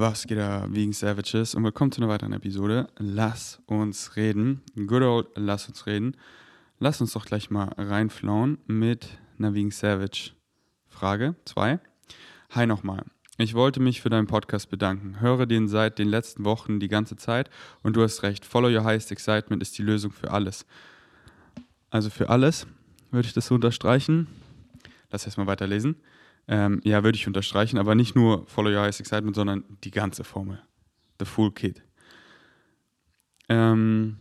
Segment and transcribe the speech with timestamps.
[0.00, 2.88] Was geht da wegen Savages und willkommen zu einer weiteren Episode.
[2.96, 4.62] Lass uns reden.
[4.74, 6.16] Good old, lass uns reden.
[6.78, 10.30] Lass uns doch gleich mal reinflauen mit einer wegen Savage
[10.88, 11.80] Frage 2.
[12.48, 13.04] Hi nochmal.
[13.36, 15.20] Ich wollte mich für deinen Podcast bedanken.
[15.20, 17.50] Höre den seit den letzten Wochen die ganze Zeit
[17.82, 18.46] und du hast recht.
[18.46, 20.64] Follow your highest excitement ist die Lösung für alles.
[21.90, 22.66] Also für alles
[23.10, 24.28] würde ich das so unterstreichen.
[25.10, 25.96] Lass erstmal weiterlesen.
[26.48, 30.24] Ähm, ja, würde ich unterstreichen, aber nicht nur Follow Your Highest Excitement, sondern die ganze
[30.24, 30.60] Formel.
[31.18, 31.82] The Full Kit.
[33.48, 34.16] Ähm,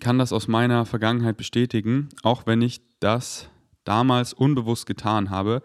[0.00, 3.48] kann das aus meiner Vergangenheit bestätigen, auch wenn ich das
[3.84, 5.62] damals unbewusst getan habe,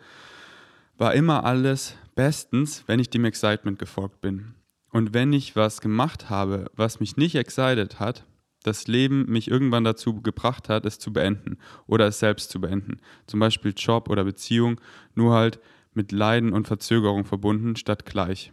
[0.97, 4.55] war immer alles bestens, wenn ich dem Excitement gefolgt bin.
[4.91, 8.25] Und wenn ich was gemacht habe, was mich nicht excited hat,
[8.63, 12.99] das Leben mich irgendwann dazu gebracht hat, es zu beenden oder es selbst zu beenden.
[13.27, 14.81] Zum Beispiel Job oder Beziehung,
[15.15, 15.59] nur halt
[15.93, 18.51] mit Leiden und Verzögerung verbunden statt gleich.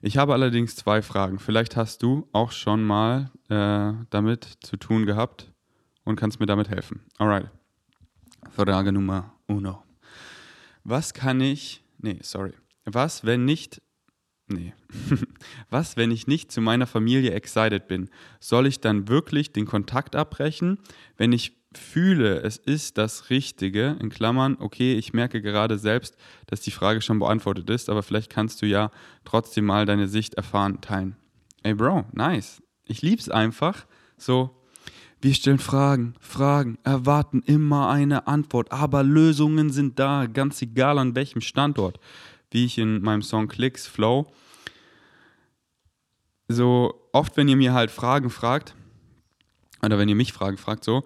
[0.00, 1.38] Ich habe allerdings zwei Fragen.
[1.38, 5.52] Vielleicht hast du auch schon mal äh, damit zu tun gehabt
[6.04, 7.00] und kannst mir damit helfen.
[7.18, 7.50] Alright.
[8.50, 9.82] Frage Nummer uno.
[10.84, 12.52] Was kann ich, nee, sorry.
[12.84, 13.82] Was, wenn nicht
[14.48, 14.72] Nee.
[15.70, 18.08] Was, wenn ich nicht zu meiner Familie excited bin?
[18.40, 20.78] Soll ich dann wirklich den Kontakt abbrechen,
[21.16, 26.62] wenn ich fühle, es ist das Richtige, in Klammern, okay, ich merke gerade selbst, dass
[26.62, 28.90] die Frage schon beantwortet ist, aber vielleicht kannst du ja
[29.24, 31.16] trotzdem mal deine Sicht erfahren, teilen.
[31.62, 32.62] Ey Bro, nice.
[32.86, 33.86] Ich lieb's einfach.
[34.16, 34.58] So,
[35.20, 41.14] wir stellen Fragen, Fragen, erwarten immer eine Antwort, aber Lösungen sind da, ganz egal an
[41.14, 42.00] welchem Standort
[42.50, 44.30] wie ich in meinem Song Clicks Flow.
[46.48, 48.74] So oft, wenn ihr mir halt Fragen fragt,
[49.82, 51.04] oder wenn ihr mich Fragen fragt, so,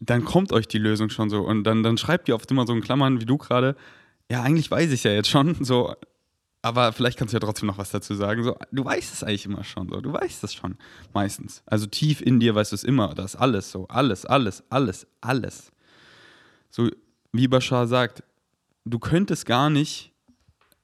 [0.00, 1.42] dann kommt euch die Lösung schon so.
[1.42, 3.76] Und dann, dann schreibt ihr oft immer so in Klammern, wie du gerade,
[4.30, 5.94] ja, eigentlich weiß ich ja jetzt schon, so,
[6.62, 8.44] aber vielleicht kannst du ja trotzdem noch was dazu sagen.
[8.44, 10.76] So, du weißt es eigentlich immer schon, so, du weißt es schon,
[11.12, 11.62] meistens.
[11.66, 15.72] Also tief in dir weißt du es immer, das alles so, alles, alles, alles, alles.
[16.70, 16.88] So,
[17.32, 18.22] wie Bashar sagt,
[18.84, 20.11] du könntest gar nicht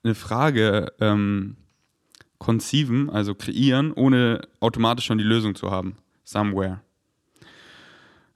[0.03, 1.57] eine Frage ähm,
[2.37, 5.97] conceiven, also kreieren, ohne automatisch schon die Lösung zu haben.
[6.23, 6.81] Somewhere.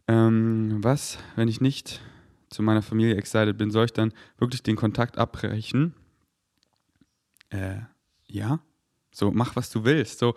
[0.07, 2.01] Ähm, was, wenn ich nicht
[2.49, 5.93] zu meiner Familie excited bin, soll ich dann wirklich den Kontakt abbrechen?
[7.49, 7.79] Äh,
[8.27, 8.59] ja.
[9.11, 10.19] So, mach, was du willst.
[10.19, 10.35] So,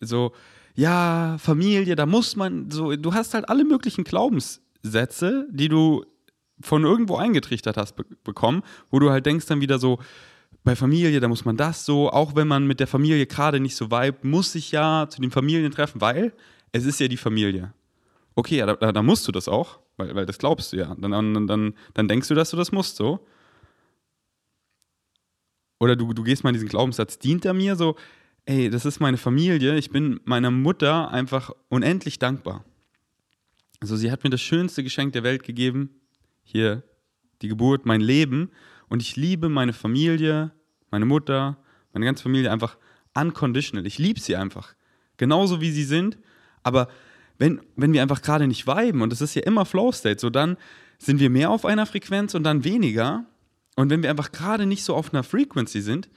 [0.00, 0.32] so,
[0.74, 6.04] ja, Familie, da muss man, so, du hast halt alle möglichen Glaubenssätze, die du
[6.62, 9.98] von irgendwo eingetrichtert hast be bekommen, wo du halt denkst dann wieder so,
[10.62, 13.76] bei Familie, da muss man das so, auch wenn man mit der Familie gerade nicht
[13.76, 16.32] so vibe, muss sich ja zu den Familien treffen, weil
[16.72, 17.72] es ist ja die Familie.
[18.34, 20.94] Okay, ja, da, da musst du das auch, weil, weil das glaubst du ja.
[20.98, 23.26] Dann, dann, dann, dann denkst du, dass du das musst so.
[25.78, 27.96] Oder du, du gehst mal in diesen Glaubenssatz, dient er mir so,
[28.44, 32.64] ey, das ist meine Familie, ich bin meiner Mutter einfach unendlich dankbar.
[33.80, 36.00] Also sie hat mir das schönste Geschenk der Welt gegeben,
[36.42, 36.82] hier
[37.40, 38.50] die Geburt, mein Leben.
[38.90, 40.50] Und ich liebe meine Familie,
[40.90, 41.56] meine Mutter,
[41.94, 42.76] meine ganze Familie einfach
[43.14, 43.86] unconditional.
[43.86, 44.74] Ich liebe sie einfach.
[45.16, 46.18] Genauso wie sie sind.
[46.62, 46.88] Aber
[47.38, 50.28] wenn, wenn wir einfach gerade nicht viben, und das ist ja immer Flow State, so
[50.28, 50.56] dann
[50.98, 53.24] sind wir mehr auf einer Frequenz und dann weniger.
[53.76, 56.10] Und wenn wir einfach gerade nicht so auf einer Frequency sind,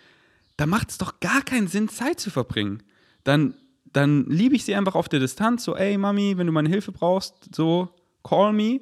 [0.58, 2.82] dann macht es doch gar keinen Sinn, Zeit zu verbringen.
[3.24, 3.54] Dann,
[3.86, 6.92] dann liebe ich sie einfach auf der Distanz, so, ey Mami, wenn du meine Hilfe
[6.92, 7.90] brauchst, so,
[8.24, 8.82] call me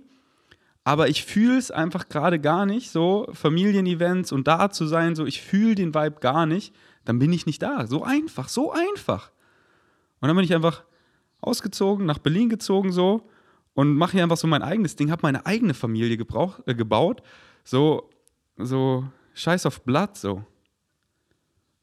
[0.83, 5.25] aber ich fühle es einfach gerade gar nicht, so Familienevents und da zu sein, so
[5.25, 6.73] ich fühle den Vibe gar nicht,
[7.05, 7.85] dann bin ich nicht da.
[7.87, 9.31] So einfach, so einfach.
[10.19, 10.83] Und dann bin ich einfach
[11.39, 13.29] ausgezogen, nach Berlin gezogen so
[13.73, 17.21] und mache hier einfach so mein eigenes Ding, habe meine eigene Familie gebrauch, äh, gebaut,
[17.63, 18.09] so,
[18.57, 20.43] so scheiß auf Blatt so.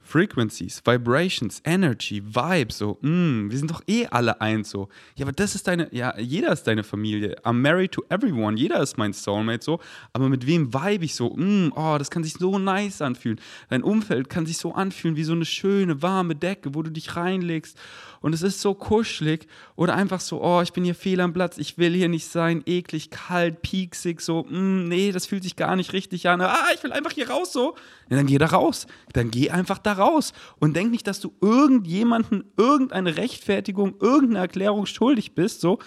[0.09, 4.89] Frequencies, Vibrations, Energy, Vibes, so, mm, wir sind doch eh alle eins, so.
[5.17, 7.37] Ja, aber das ist deine, ja, jeder ist deine Familie.
[7.45, 9.81] I'm married to everyone, jeder ist mein Soulmate, so.
[10.15, 11.37] Aber mit wem vibe ich so?
[11.37, 13.39] Mm, oh, das kann sich so nice anfühlen.
[13.69, 17.15] Dein Umfeld kann sich so anfühlen wie so eine schöne, warme Decke, wo du dich
[17.15, 17.77] reinlegst
[18.21, 19.47] und es ist so kuschelig
[19.77, 22.63] oder einfach so, oh, ich bin hier fehl am Platz, ich will hier nicht sein,
[22.67, 26.41] eklig, kalt, pieksig, so, mm, nee, das fühlt sich gar nicht richtig an.
[26.41, 27.77] Ah, ich will einfach hier raus, so.
[28.11, 28.87] Ja, dann geh da raus.
[29.13, 34.87] Dann geh einfach da raus und denk nicht, dass du irgendjemanden irgendeine Rechtfertigung, irgendeine Erklärung
[34.87, 35.79] schuldig bist, so.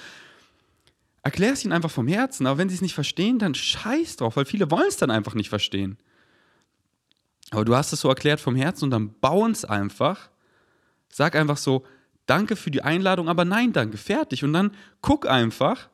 [1.23, 4.37] Erklär es ihnen einfach vom Herzen, aber wenn sie es nicht verstehen, dann scheiß drauf,
[4.37, 5.97] weil viele wollen es dann einfach nicht verstehen.
[7.51, 10.29] Aber du hast es so erklärt vom Herzen und dann bauen es einfach.
[11.09, 11.85] Sag einfach so,
[12.25, 14.43] danke für die Einladung, aber nein, danke, fertig.
[14.43, 14.71] Und dann
[15.01, 15.89] guck einfach,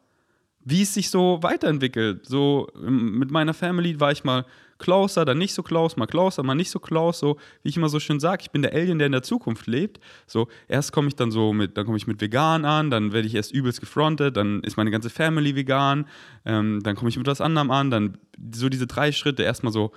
[0.63, 2.25] wie es sich so weiterentwickelt.
[2.25, 4.45] So mit meiner Family war ich mal
[4.79, 7.89] closer, dann nicht so close, mal closer, mal nicht so close, so wie ich immer
[7.89, 9.99] so schön sage, ich bin der Alien, der in der Zukunft lebt.
[10.25, 13.27] So, erst komme ich dann so mit, dann komme ich mit vegan an, dann werde
[13.27, 16.07] ich erst übelst gefrontet, dann ist meine ganze Family vegan,
[16.45, 18.17] ähm, dann komme ich mit was anderem an, dann
[18.53, 19.91] so diese drei Schritte, erstmal so,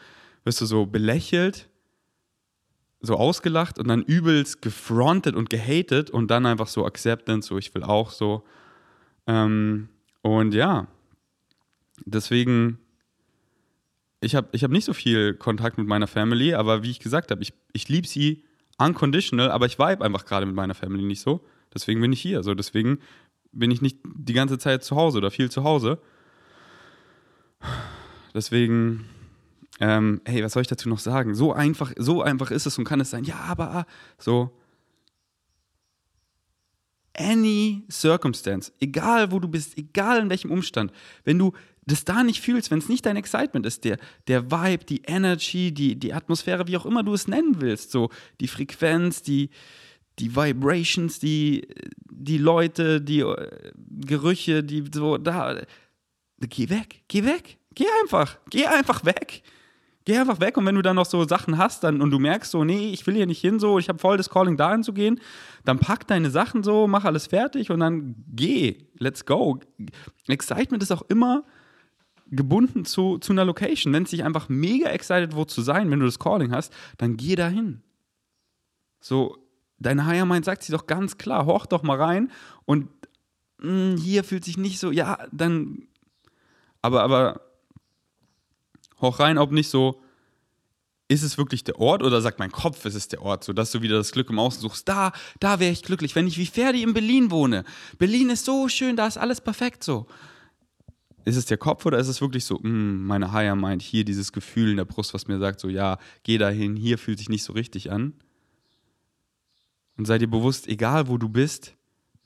[0.45, 1.69] wirst du so belächelt,
[3.01, 7.75] so ausgelacht und dann übelst gefrontet und gehatet und dann einfach so Acceptance, so ich
[7.75, 8.45] will auch so.
[9.27, 9.89] Ähm,
[10.23, 10.87] und ja,
[12.05, 12.79] deswegen,
[14.21, 17.31] ich habe ich hab nicht so viel Kontakt mit meiner Family, aber wie ich gesagt
[17.31, 18.45] habe, ich, ich liebe sie
[18.79, 21.45] unconditional, aber ich vibe einfach gerade mit meiner Family nicht so.
[21.73, 22.43] Deswegen bin ich hier.
[22.43, 22.99] So, deswegen
[23.53, 25.99] bin ich nicht die ganze Zeit zu Hause oder viel zu Hause.
[28.35, 29.07] Deswegen,
[29.81, 31.35] ähm, hey, was soll ich dazu noch sagen?
[31.35, 33.25] So einfach, so einfach ist es und kann es sein.
[33.25, 33.87] Ja, aber
[34.19, 34.53] so,
[37.15, 40.93] any circumstance, egal wo du bist, egal in welchem Umstand,
[41.25, 41.53] wenn du
[41.87, 43.99] das da nicht fühlst, wenn es nicht dein Excitement ist, der,
[44.29, 48.11] der Vibe, die Energy, die, die Atmosphäre, wie auch immer du es nennen willst, so
[48.41, 49.51] die Frequenz, die,
[50.19, 51.67] die Vibrations, die,
[52.11, 55.63] die Leute, die äh, Gerüche, die so da,
[56.41, 59.43] geh weg, geh weg, geh einfach, geh einfach weg
[60.05, 62.51] geh einfach weg und wenn du dann noch so Sachen hast dann, und du merkst
[62.51, 64.93] so, nee, ich will hier nicht hin, so, ich habe voll das Calling dahin zu
[64.93, 65.21] gehen,
[65.65, 69.61] dann pack deine Sachen so, mach alles fertig und dann geh, let's go.
[70.27, 71.45] Excitement ist auch immer
[72.31, 73.93] gebunden zu, zu einer Location.
[73.93, 77.17] Wenn es dich einfach mega excited wo zu sein, wenn du das Calling hast, dann
[77.17, 77.83] geh dahin.
[79.01, 79.39] So,
[79.79, 82.31] dein Higher Mind sagt sich doch ganz klar, hoch doch mal rein
[82.67, 82.89] und
[83.59, 85.89] mh, hm, hier fühlt sich nicht so, ja, dann,
[86.83, 87.41] aber, aber
[89.01, 90.03] hoch rein, ob nicht so,
[91.09, 93.73] ist es wirklich der Ort oder sagt mein Kopf, es ist der Ort, so dass
[93.73, 94.89] du wieder das Glück im Außen suchst.
[94.89, 95.11] Da,
[95.41, 97.65] da wäre ich glücklich, wenn ich wie Ferdi in Berlin wohne.
[97.99, 100.07] Berlin ist so schön, da ist alles perfekt so.
[101.25, 104.05] Ist es der Kopf oder ist es wirklich so, mh, hm, meine Higher Mind, hier
[104.05, 107.29] dieses Gefühl in der Brust, was mir sagt, so ja, geh dahin, hier fühlt sich
[107.29, 108.15] nicht so richtig an.
[109.97, 111.77] Und sei dir bewusst, egal wo du bist,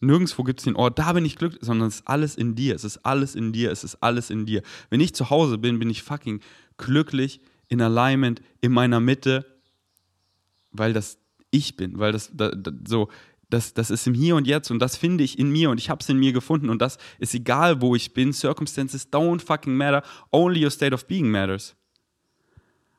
[0.00, 2.75] Nirgendwo gibt es den Ort, da bin ich glücklich, sondern es ist alles in dir.
[2.75, 3.70] Es ist alles in dir.
[3.70, 4.62] Es ist alles in dir.
[4.91, 6.40] Wenn ich zu Hause bin, bin ich fucking
[6.76, 9.47] glücklich, in Alignment, in meiner Mitte,
[10.70, 11.19] weil das
[11.50, 13.08] ich bin, weil das, das, das so,
[13.50, 15.91] das, das ist im Hier und Jetzt und das finde ich in mir und ich
[15.91, 18.32] habe es in mir gefunden und das ist egal, wo ich bin.
[18.32, 20.02] Circumstances don't fucking matter.
[20.32, 21.76] Only your state of being matters.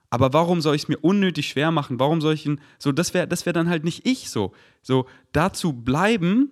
[0.09, 1.99] Aber warum soll ich es mir unnötig schwer machen?
[1.99, 4.53] Warum soll ich ihn, so, das wäre das wär dann halt nicht ich so.
[4.81, 6.51] So, dazu bleiben,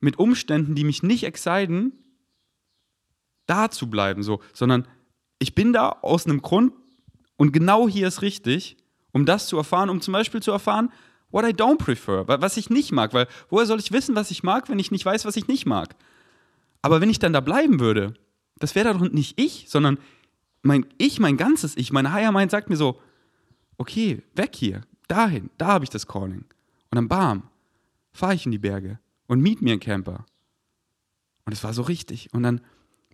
[0.00, 1.92] mit Umständen, die mich nicht exciten,
[3.46, 4.88] da zu bleiben, so, sondern
[5.38, 6.72] ich bin da aus einem Grund
[7.36, 8.76] und genau hier ist richtig,
[9.12, 10.90] um das zu erfahren, um zum Beispiel zu erfahren,
[11.30, 14.42] what I don't prefer, was ich nicht mag, weil woher soll ich wissen, was ich
[14.42, 15.94] mag, wenn ich nicht weiß, was ich nicht mag?
[16.82, 18.14] Aber wenn ich dann da bleiben würde,
[18.58, 19.98] das wäre doch nicht ich, sondern
[20.62, 23.00] mein Ich, mein ganzes Ich, mein Higher Mind sagt mir so,
[23.78, 26.44] okay, weg hier, dahin, da habe ich das Calling.
[26.90, 27.44] Und dann bam,
[28.12, 30.26] fahre ich in die Berge und miet mir einen Camper.
[31.44, 32.32] Und es war so richtig.
[32.32, 32.60] Und dann,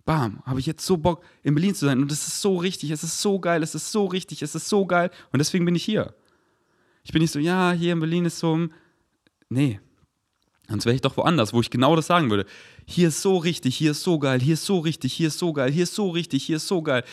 [0.05, 2.01] bam, habe ich jetzt so Bock, in Berlin zu sein.
[2.01, 4.67] Und es ist so richtig, es ist so geil, es ist so richtig, es ist
[4.67, 5.11] so geil.
[5.31, 6.13] Und deswegen bin ich hier.
[7.07, 8.67] Ich bin nicht so, ja, hier in Berlin ist so,
[9.47, 9.79] nee.
[10.67, 12.45] Sonst wäre ich doch woanders, wo ich genau das sagen würde.
[12.85, 15.53] Hier ist so richtig, hier ist so geil, hier ist so richtig, hier ist so
[15.53, 17.05] geil, hier ist so richtig, hier ist so geil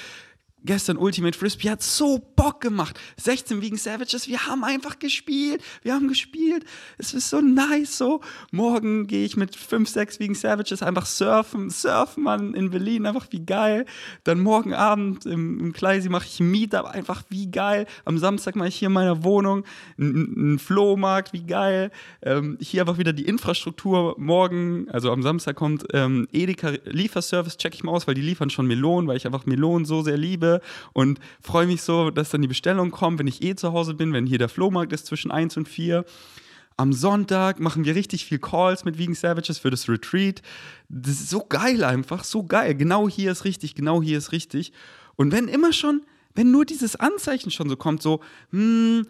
[0.65, 2.99] gestern Ultimate Frisbee hat so Bock gemacht.
[3.19, 5.63] 16 wegen Savages, wir haben einfach gespielt.
[5.83, 6.65] Wir haben gespielt.
[6.99, 8.21] Es ist so nice so.
[8.51, 11.71] Morgen gehe ich mit 5, 6 wegen Savages einfach surfen.
[11.71, 13.85] Surfen, Mann, in Berlin, einfach wie geil.
[14.25, 17.87] Dann morgen Abend im, im Kleisi mache ich ein Meetup, einfach wie geil.
[18.05, 19.65] Am Samstag mache ich hier in meiner Wohnung
[19.99, 21.91] einen Flohmarkt, wie geil.
[22.23, 24.15] Ähm, hier einfach wieder die Infrastruktur.
[24.19, 28.51] Morgen, also am Samstag kommt ähm, Edeka Lieferservice, check ich mal aus, weil die liefern
[28.51, 30.54] schon Melonen, weil ich einfach Melonen so sehr liebe
[30.93, 34.13] und freue mich so, dass dann die Bestellung kommt, wenn ich eh zu Hause bin,
[34.13, 36.05] wenn hier der Flohmarkt ist zwischen 1 und 4.
[36.77, 40.43] Am Sonntag machen wir richtig viel Calls mit Vegan Savages für das Retreat.
[40.89, 42.75] Das ist so geil einfach, so geil.
[42.75, 44.73] Genau hier ist richtig, genau hier ist richtig.
[45.15, 46.03] Und wenn immer schon,
[46.35, 48.21] wenn nur dieses Anzeichen schon so kommt, so,
[48.51, 49.07] hm,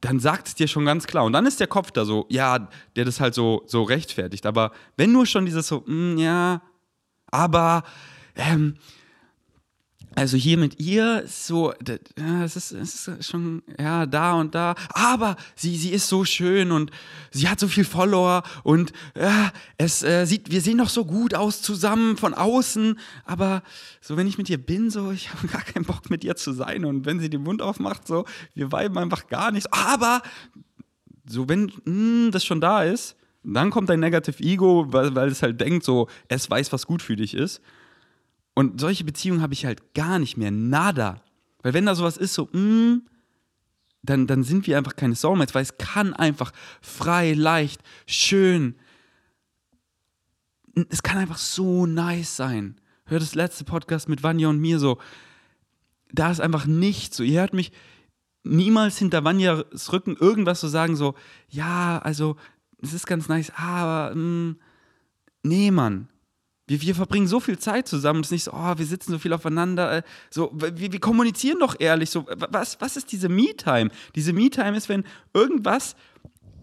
[0.00, 1.24] dann sagt es dir schon ganz klar.
[1.24, 4.46] Und dann ist der Kopf da so, ja, der das halt so, so rechtfertigt.
[4.46, 6.62] Aber wenn nur schon dieses so, hm, ja,
[7.30, 7.82] aber,
[8.36, 8.76] ähm,
[10.14, 11.72] also hier mit ihr so,
[12.44, 14.74] es ist, ist schon, ja, da und da.
[14.90, 16.90] Aber sie, sie ist so schön und
[17.30, 21.34] sie hat so viel Follower und ja, es äh, sieht, wir sehen doch so gut
[21.34, 22.98] aus zusammen von außen.
[23.24, 23.62] Aber
[24.00, 26.52] so, wenn ich mit ihr bin, so, ich habe gar keinen Bock mit ihr zu
[26.52, 26.84] sein.
[26.84, 29.72] Und wenn sie den Mund aufmacht, so, wir weiben einfach gar nicht.
[29.72, 30.22] Aber
[31.26, 35.28] so, wenn mh, hm, das schon da ist, dann kommt dein Negative Ego, weil, weil
[35.28, 37.60] es halt denkt, so, es weiß, was gut für dich ist.
[38.54, 40.50] Und solche Beziehungen habe ich halt gar nicht mehr.
[40.50, 41.22] Nada.
[41.62, 43.02] Weil wenn da sowas ist, so, mm,
[44.02, 48.76] dann, dann sind wir einfach keine Soulmates, weil es kann einfach frei, leicht, schön,
[50.88, 52.76] es kann einfach so nice sein.
[53.06, 54.98] Hört das letzte Podcast mit Vanya und mir so,
[56.12, 57.22] da ist einfach nichts so.
[57.22, 57.72] Ihr hört mich
[58.44, 61.14] niemals hinter Vanyas Rücken irgendwas so sagen, so,
[61.48, 62.36] ja, also,
[62.82, 64.56] es ist ganz nice, aber, mh, mm,
[65.44, 66.08] nee, Mann.
[66.66, 68.20] Wir, wir verbringen so viel Zeit zusammen.
[68.20, 69.98] Es ist nicht so, oh, wir sitzen so viel aufeinander.
[69.98, 72.10] Äh, so, wir, wir kommunizieren doch ehrlich.
[72.10, 73.90] So, was, was ist diese Me-Time?
[74.14, 75.04] Diese Me-Time ist, wenn
[75.34, 75.94] irgendwas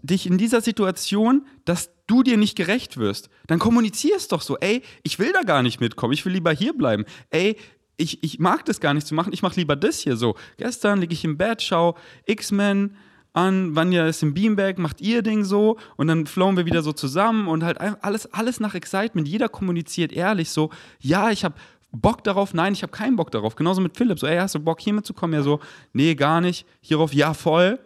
[0.02, 4.58] dich in dieser Situation, dass du dir nicht gerecht wirst, dann kommunizier es doch so.
[4.58, 6.12] Ey, ich will da gar nicht mitkommen.
[6.12, 7.04] Ich will lieber hier bleiben.
[7.30, 7.56] Ey,
[7.96, 9.32] ich, ich mag das gar nicht zu machen.
[9.32, 10.34] Ich mache lieber das hier so.
[10.56, 12.96] Gestern liege ich im Bett, schau X-Men
[13.32, 16.92] an, Vanya ist im Beanbag, macht ihr Ding so und dann flowen wir wieder so
[16.92, 19.26] zusammen und halt alles, alles nach Excitement.
[19.26, 20.70] Jeder kommuniziert ehrlich so,
[21.00, 21.54] ja, ich habe
[21.92, 23.54] Bock darauf, nein, ich habe keinen Bock darauf.
[23.54, 25.34] Genauso mit Philipp, so, ey, hast du Bock hier mitzukommen?
[25.34, 25.60] Ja, so,
[25.92, 26.66] nee, gar nicht.
[26.80, 27.78] Hierauf, ja, voll.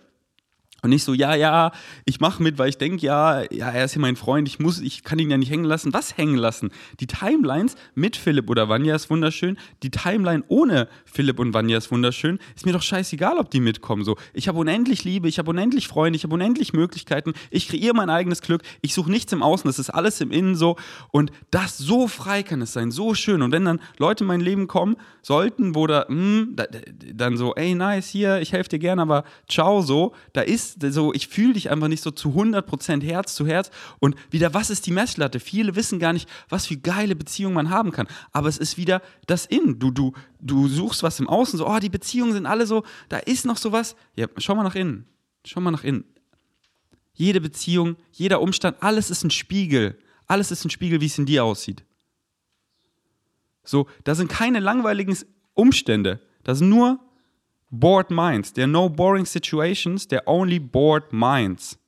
[0.87, 1.73] Und nicht so, ja, ja,
[2.05, 4.81] ich mache mit, weil ich denke, ja, ja, er ist ja mein Freund, ich muss,
[4.81, 5.93] ich kann ihn ja nicht hängen lassen.
[5.93, 6.71] Was hängen lassen?
[7.01, 9.59] Die Timelines mit Philipp oder Vanya ist wunderschön.
[9.83, 12.39] Die Timeline ohne Philipp und Vanya ist wunderschön.
[12.55, 14.05] Ist mir doch scheißegal, ob die mitkommen.
[14.05, 17.33] So, ich habe unendlich Liebe, ich habe unendlich Freunde, ich habe unendlich Möglichkeiten.
[17.51, 18.63] Ich kreiere mein eigenes Glück.
[18.81, 20.77] Ich suche nichts im Außen, das ist alles im Innen so.
[21.11, 23.43] Und das so frei kann es sein, so schön.
[23.43, 26.67] Und wenn dann Leute in mein Leben kommen sollten, wo da, mh, hm, da
[27.13, 31.13] dann so, ey, nice, hier, ich helfe dir gerne, aber ciao, so, da ist so,
[31.15, 33.71] ich fühle dich einfach nicht so zu 100% Herz zu Herz.
[33.99, 35.41] Und wieder, was ist die Messlatte?
[35.41, 38.07] Viele wissen gar nicht, was für geile Beziehungen man haben kann.
[38.33, 39.79] Aber es ist wieder das In.
[39.79, 43.19] Du, du, du suchst was im Außen, so, oh, die Beziehungen sind alle so, da
[43.19, 43.97] ist noch sowas.
[44.15, 45.07] Ja, schau mal nach innen.
[45.45, 46.05] Schau mal nach innen.
[47.15, 49.99] Jede Beziehung, jeder Umstand, alles ist ein Spiegel.
[50.27, 51.85] Alles ist ein Spiegel, wie es in dir aussieht.
[53.65, 55.17] So, da sind keine langweiligen
[55.55, 56.21] Umstände.
[56.45, 57.01] Da sind nur
[57.81, 58.53] bored minds.
[58.53, 61.79] There are no boring situations, there are only bored minds.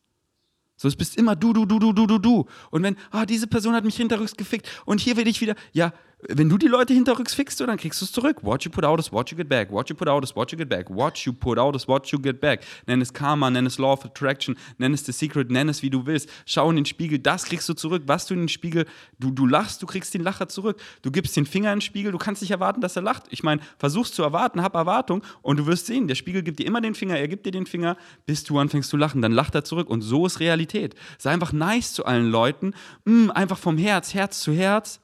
[0.77, 2.47] So, es bist immer du, du, du, du, du, du, du.
[2.71, 5.93] Und wenn, ah, diese Person hat mich hinterrücks gefickt und hier will ich wieder, ja,
[6.29, 8.39] wenn du die Leute hinterrücks fickst, dann kriegst du es zurück.
[8.43, 9.71] What you put out is what you get back.
[9.71, 10.91] What you put out is what you get back.
[10.91, 12.65] What you put out is what you get back.
[12.87, 15.91] Nenn es Karma, nenn es Law of Attraction, nenn es The Secret, nenn es wie
[15.91, 16.29] du willst.
[16.45, 18.03] Schau in den Spiegel, das kriegst du zurück.
[18.07, 18.87] Was du in den Spiegel,
[19.21, 20.81] du, du lachst, du kriegst den Lacher zurück.
[21.03, 23.25] Du gibst den Finger in den Spiegel, du kannst nicht erwarten, dass er lacht.
[23.31, 26.67] Ich meine, versuchst zu erwarten, hab Erwartung und du wirst sehen, der Spiegel gibt dir
[26.67, 27.97] immer den Finger, er gibt dir den Finger,
[28.27, 29.23] bis du anfängst zu lachen.
[29.23, 30.97] Dann lacht er zurück und so ist Realität.
[31.17, 35.01] Sei einfach nice zu allen Leuten, mm, einfach vom Herz, Herz zu Herz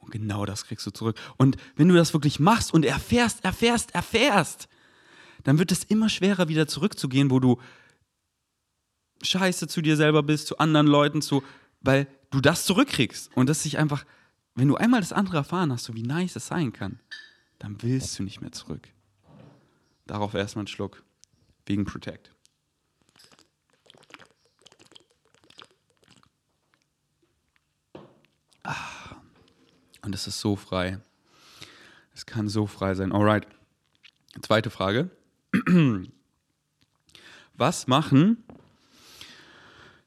[0.00, 1.18] und genau das kriegst du zurück.
[1.36, 4.68] Und wenn du das wirklich machst und erfährst, erfährst, erfährst,
[5.44, 7.60] dann wird es immer schwerer, wieder zurückzugehen, wo du
[9.22, 11.42] scheiße zu dir selber bist, zu anderen Leuten, zu,
[11.80, 13.30] weil du das zurückkriegst.
[13.36, 14.04] Und das sich einfach,
[14.54, 17.00] wenn du einmal das andere erfahren hast, so wie nice es sein kann,
[17.58, 18.88] dann willst du nicht mehr zurück.
[20.06, 21.02] Darauf erstmal einen Schluck.
[21.66, 22.32] Wegen Protect.
[30.02, 30.98] Und es ist so frei.
[32.14, 33.12] Es kann so frei sein.
[33.12, 33.46] Alright.
[34.42, 35.10] Zweite Frage.
[37.54, 38.42] Was machen,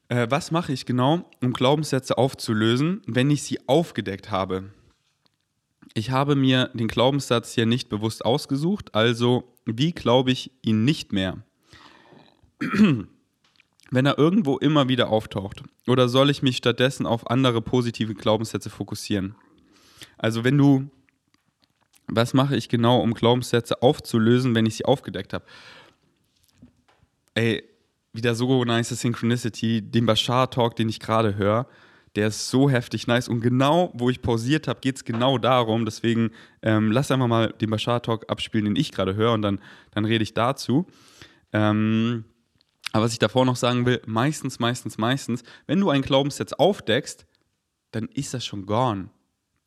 [0.08, 4.70] äh, was mache ich genau, um Glaubenssätze aufzulösen, wenn ich sie aufgedeckt habe?
[5.92, 11.12] Ich habe mir den Glaubenssatz hier nicht bewusst ausgesucht, also wie glaube ich ihn nicht
[11.12, 11.44] mehr?
[13.90, 15.62] wenn er irgendwo immer wieder auftaucht?
[15.86, 19.36] Oder soll ich mich stattdessen auf andere positive Glaubenssätze fokussieren?
[20.18, 20.90] Also wenn du,
[22.06, 25.44] was mache ich genau, um Glaubenssätze aufzulösen, wenn ich sie aufgedeckt habe?
[27.34, 27.64] Ey,
[28.12, 31.66] wieder so nice Synchronicity, den Bashar-Talk, den ich gerade höre,
[32.14, 33.28] der ist so heftig nice.
[33.28, 35.84] Und genau, wo ich pausiert habe, geht es genau darum.
[35.84, 36.30] Deswegen
[36.62, 39.58] ähm, lass einfach mal den Bashar-Talk abspielen, den ich gerade höre, und dann,
[39.90, 40.86] dann rede ich dazu.
[41.52, 42.24] Ähm,
[42.92, 47.26] aber was ich davor noch sagen will, meistens, meistens, meistens, wenn du einen Glaubenssatz aufdeckst,
[47.90, 49.10] dann ist das schon gone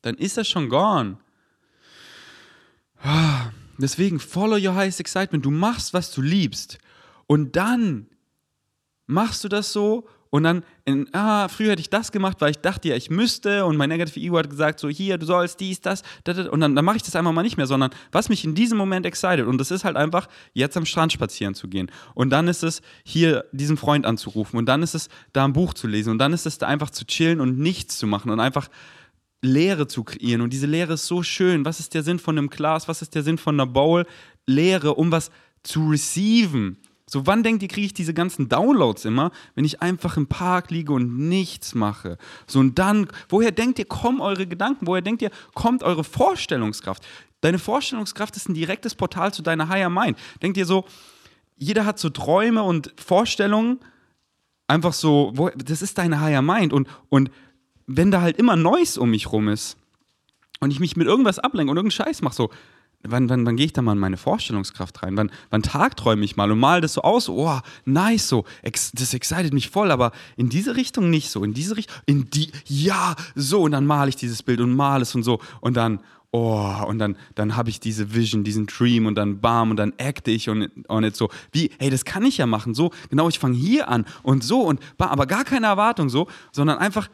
[0.02, 1.18] dann ist das schon gone.
[3.78, 5.46] Deswegen, follow your highest excitement.
[5.46, 6.78] Du machst, was du liebst.
[7.28, 8.08] Und dann
[9.06, 12.60] machst du das so und dann, in, ah, früher hätte ich das gemacht, weil ich
[12.60, 13.66] dachte ja, ich müsste.
[13.66, 16.76] Und mein Negative Ego hat gesagt, so hier, du sollst dies, das, das, und dann,
[16.76, 19.46] dann mache ich das einfach mal nicht mehr, sondern was mich in diesem Moment excited.
[19.46, 21.90] Und das ist halt einfach, jetzt am Strand spazieren zu gehen.
[22.14, 24.58] Und dann ist es, hier diesen Freund anzurufen.
[24.58, 26.12] Und dann ist es, da ein Buch zu lesen.
[26.12, 28.30] Und dann ist es, da einfach zu chillen und nichts zu machen.
[28.30, 28.70] Und einfach
[29.42, 30.42] Leere zu kreieren.
[30.42, 31.66] Und diese Leere ist so schön.
[31.66, 32.88] Was ist der Sinn von einem Glas?
[32.88, 34.06] Was ist der Sinn von einer Bowl?
[34.46, 35.32] Leere, um was
[35.64, 36.78] zu receiven.
[37.10, 40.72] So, wann denkt ihr, kriege ich diese ganzen Downloads immer, wenn ich einfach im Park
[40.72, 42.18] liege und nichts mache?
[42.48, 44.88] So, und dann, woher denkt ihr, kommen eure Gedanken?
[44.88, 47.08] Woher denkt ihr, kommt eure Vorstellungskraft?
[47.40, 50.18] Deine Vorstellungskraft ist ein direktes Portal zu deiner Higher Mind.
[50.42, 50.84] Denkt ihr so,
[51.56, 53.80] jeder hat so Träume und Vorstellungen,
[54.68, 56.74] einfach so, wo, das ist deine Higher Mind.
[56.74, 57.32] Und, und
[57.88, 59.78] wenn da halt immer Neues um mich rum ist
[60.60, 62.50] und ich mich mit irgendwas ablenke und irgendeinen Scheiß mache, so,
[63.04, 65.18] wann, wann, wann gehe ich da mal in meine Vorstellungskraft rein?
[65.18, 67.30] Wann, wann tagträume ich mal und mal das so aus?
[67.30, 71.78] Oh, nice, so, das excited mich voll, aber in diese Richtung nicht so, in diese
[71.78, 75.24] Richtung, in die, ja, so, und dann male ich dieses Bild und male es und
[75.24, 76.02] so und dann,
[76.32, 79.94] oh, und dann, dann habe ich diese Vision, diesen Dream und dann bam und dann
[79.98, 83.30] acte ich und, und jetzt so, wie, hey, das kann ich ja machen, so, genau,
[83.30, 87.10] ich fange hier an und so und bam, aber gar keine Erwartung so, sondern einfach,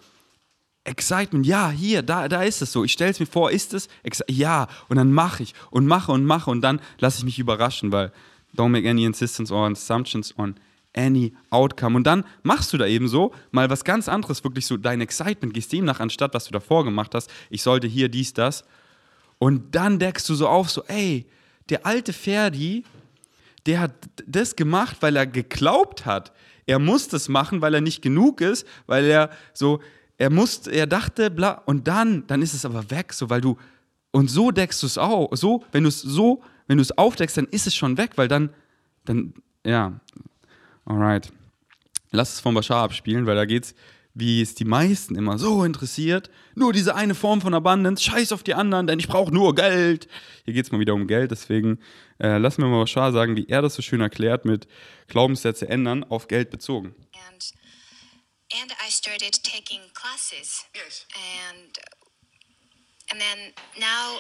[0.86, 2.84] Excitement, ja, hier, da, da ist es so.
[2.84, 3.88] Ich stelle es mir vor, ist es?
[4.28, 7.92] Ja, und dann mache ich und mache und mache und dann lasse ich mich überraschen,
[7.92, 8.12] weil
[8.56, 10.56] don't make any insistence or assumptions on
[10.96, 11.96] any outcome.
[11.96, 15.54] Und dann machst du da eben so mal was ganz anderes, wirklich so dein Excitement,
[15.54, 17.30] gehst dem nach, anstatt was du davor gemacht hast.
[17.50, 18.66] Ich sollte hier dies, das.
[19.40, 21.26] Und dann deckst du so auf, so, ey,
[21.70, 22.84] der alte Ferdi,
[23.66, 23.94] der hat
[24.28, 26.34] das gemacht, weil er geglaubt hat,
[26.66, 29.82] er muss das machen, weil er nicht genug ist, weil er so,
[30.18, 33.58] er musste, er dachte, bla, und dann, dann ist es aber weg, so, weil du,
[34.12, 37.38] und so deckst du es auch, so, wenn du es so, wenn du es aufdeckst,
[37.38, 38.50] dann ist es schon weg, weil dann,
[39.06, 39.34] dann,
[39.66, 40.00] ja,
[40.86, 41.32] alright.
[42.12, 43.74] Lass es von Bashar abspielen, weil da geht's,
[44.14, 48.44] wie es die meisten immer so interessiert, nur diese eine Form von Abundance, scheiß auf
[48.44, 50.08] die anderen, denn ich brauche nur Geld.
[50.46, 51.80] Hier geht es mal wieder um Geld, deswegen
[52.20, 54.68] äh, lassen wir mal Bashar sagen, wie er das so schön erklärt mit
[55.08, 56.94] Glaubenssätze ändern auf Geld bezogen.
[57.32, 57.54] And
[58.60, 60.66] and I started taking classes.
[60.76, 61.06] Yes.
[61.40, 61.78] And
[63.12, 64.18] and then now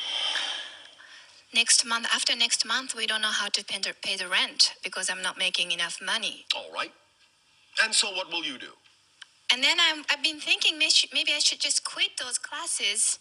[1.54, 4.74] next month after next month we don't know how to pay the, pay the rent
[4.84, 6.46] because I'm not making enough money.
[6.56, 6.92] All right.
[7.84, 8.74] And so what will you do?
[9.52, 13.20] And then I'm, I've been thinking maybe I should just quit those classes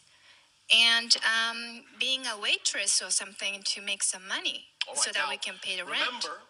[0.74, 5.30] and um, being a waitress or something to make some money right, so that now,
[5.30, 6.24] we can pay the remember, rent.
[6.24, 6.42] Remember,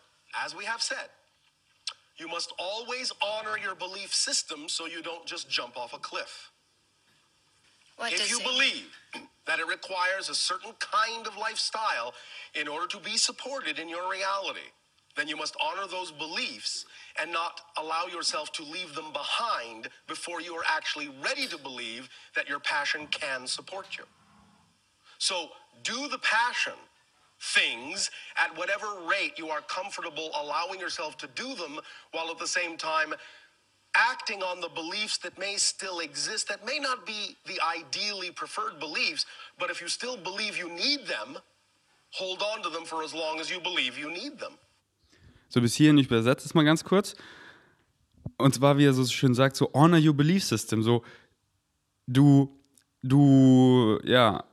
[0.45, 1.09] as we have said,
[2.23, 6.53] you must always honor your belief system so you don't just jump off a cliff.
[7.97, 8.97] What if you believe
[9.47, 12.15] that it requires a certain kind of lifestyle
[12.55, 14.71] in order to be supported in your reality,
[15.17, 16.87] then you must honor those beliefs
[17.21, 22.09] and not allow yourself to leave them behind before you are actually ready to believe
[22.37, 24.05] that your passion can support you.
[25.19, 25.49] So
[25.83, 26.75] do the passion
[27.43, 31.81] things at whatever rate you are comfortable allowing yourself to do them,
[32.13, 33.15] while at the same time
[33.95, 38.79] acting on the beliefs that may still exist, that may not be the ideally preferred
[38.79, 39.27] beliefs,
[39.59, 41.39] but if you still believe you need them,
[42.11, 44.53] hold on to them for as long as you believe you need them.
[45.49, 47.15] So bis hierhin, ich übersetze es mal ganz kurz.
[48.39, 50.83] Und zwar, wie er so schön sagt, so honor your belief system.
[50.83, 51.05] So,
[52.07, 52.49] du,
[53.03, 54.45] du, ja,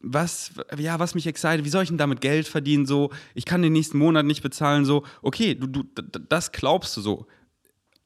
[0.00, 2.86] was, ja, was mich excited, wie soll ich denn damit Geld verdienen?
[2.86, 4.84] So, ich kann den nächsten Monat nicht bezahlen.
[4.84, 7.26] So, okay, du, du, das glaubst du so.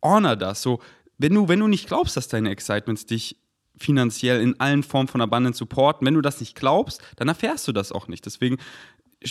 [0.03, 0.63] Honor das.
[0.63, 0.81] So,
[1.19, 3.37] wenn du, wenn du nicht glaubst, dass deine Excitements dich
[3.77, 7.73] finanziell in allen Formen von Abundance supporten, wenn du das nicht glaubst, dann erfährst du
[7.73, 8.25] das auch nicht.
[8.25, 8.59] Deswegen,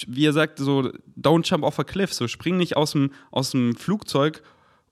[0.08, 3.52] wie er sagt, so, don't jump off a cliff, so, spring nicht aus dem, aus
[3.52, 4.44] dem Flugzeug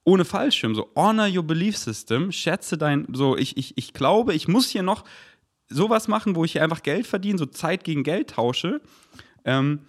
[0.05, 4.47] ohne Fallschirm, so, honor your belief system, schätze dein, so, ich, ich, ich glaube, ich
[4.47, 5.03] muss hier noch
[5.73, 8.81] sowas machen, wo ich hier einfach Geld verdiene, so Zeit gegen Geld tausche.
[9.45, 9.81] Ähm,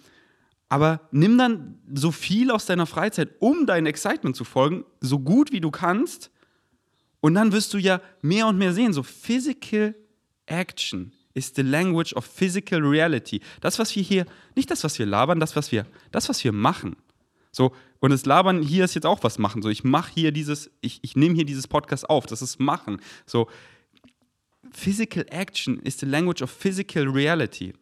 [0.68, 5.53] aber nimm dann so viel aus deiner Freizeit, um dein Excitement zu folgen, so gut
[5.53, 6.31] wie du kannst.
[7.20, 9.94] Und dann wirst du ja mehr und mehr sehen, so Physical
[10.47, 13.40] Action is the language of physical reality.
[13.61, 16.53] Das, was wir hier, nicht das, was wir labern, das, was wir, das, was wir
[16.53, 16.97] machen.
[17.51, 19.62] So, und das Labern hier ist jetzt auch was machen.
[19.62, 23.01] So, ich mache hier dieses, ich, ich nehme hier dieses Podcast auf, das ist machen.
[23.27, 23.49] So,
[24.74, 27.72] Physical Action is the language of physical reality.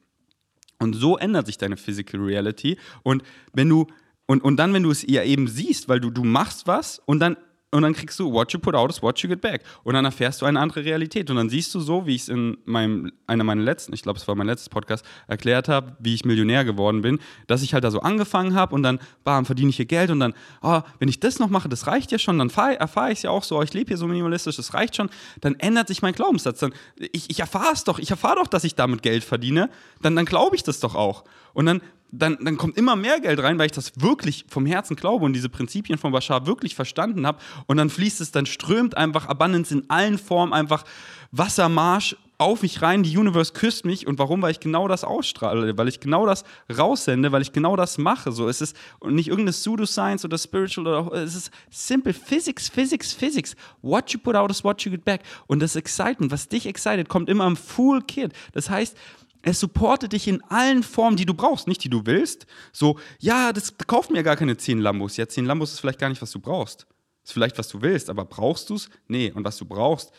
[0.79, 2.77] Und so ändert sich deine Physical Reality.
[3.03, 3.87] Und wenn du,
[4.27, 7.21] und, und dann, wenn du es ja eben siehst, weil du, du machst was und
[7.21, 7.37] dann
[7.73, 9.63] und dann kriegst du What you put out is what you get back.
[9.83, 11.31] Und dann erfährst du eine andere Realität.
[11.31, 14.19] Und dann siehst du so, wie ich es in meinem, einer meiner letzten, ich glaube,
[14.19, 17.83] es war mein letztes Podcast, erklärt habe, wie ich Millionär geworden bin, dass ich halt
[17.83, 21.09] da so angefangen habe und dann, bam, verdiene ich hier Geld und dann, oh, wenn
[21.09, 23.59] ich das noch mache, das reicht ja schon, dann erfahre ich es ja auch so,
[23.59, 25.09] oh, ich lebe hier so minimalistisch, das reicht schon,
[25.41, 26.61] dann ändert sich mein Glaubenssatz.
[26.61, 29.71] Dann, ich, ich erfahre es doch, ich erfahre doch, dass ich damit Geld verdiene,
[30.03, 31.25] dann, dann glaube ich das doch auch.
[31.55, 31.81] Und dann
[32.15, 35.33] dann, dann kommt immer mehr Geld rein, weil ich das wirklich vom Herzen glaube und
[35.33, 37.39] diese Prinzipien von Bashar wirklich verstanden habe.
[37.67, 40.85] Und dann fließt es, dann strömt einfach Abundance in allen Formen einfach
[41.31, 44.43] Wassermarsch auf mich rein, die Universe küsst mich und warum?
[44.43, 46.45] Weil ich genau das ausstrahle, weil ich genau das
[46.77, 48.33] raussende, weil ich genau das mache.
[48.33, 53.55] So, es ist nicht irgendeine Pseudoscience oder Spiritual oder es ist simple Physics, Physics, Physics.
[53.81, 55.23] What you put out is what you get back.
[55.47, 58.33] Und das Excitement, was dich excited, kommt immer im Full Kit.
[58.53, 58.97] Das heißt,
[59.43, 62.47] es supportet dich in allen Formen, die du brauchst, nicht die du willst.
[62.73, 65.17] So, ja, das kauft mir gar keine 10 Lambos.
[65.17, 66.87] Ja, 10 Lambos ist vielleicht gar nicht, was du brauchst.
[67.25, 68.89] Ist vielleicht, was du willst, aber brauchst du es?
[69.09, 69.33] Nee.
[69.33, 70.13] Und was du brauchst,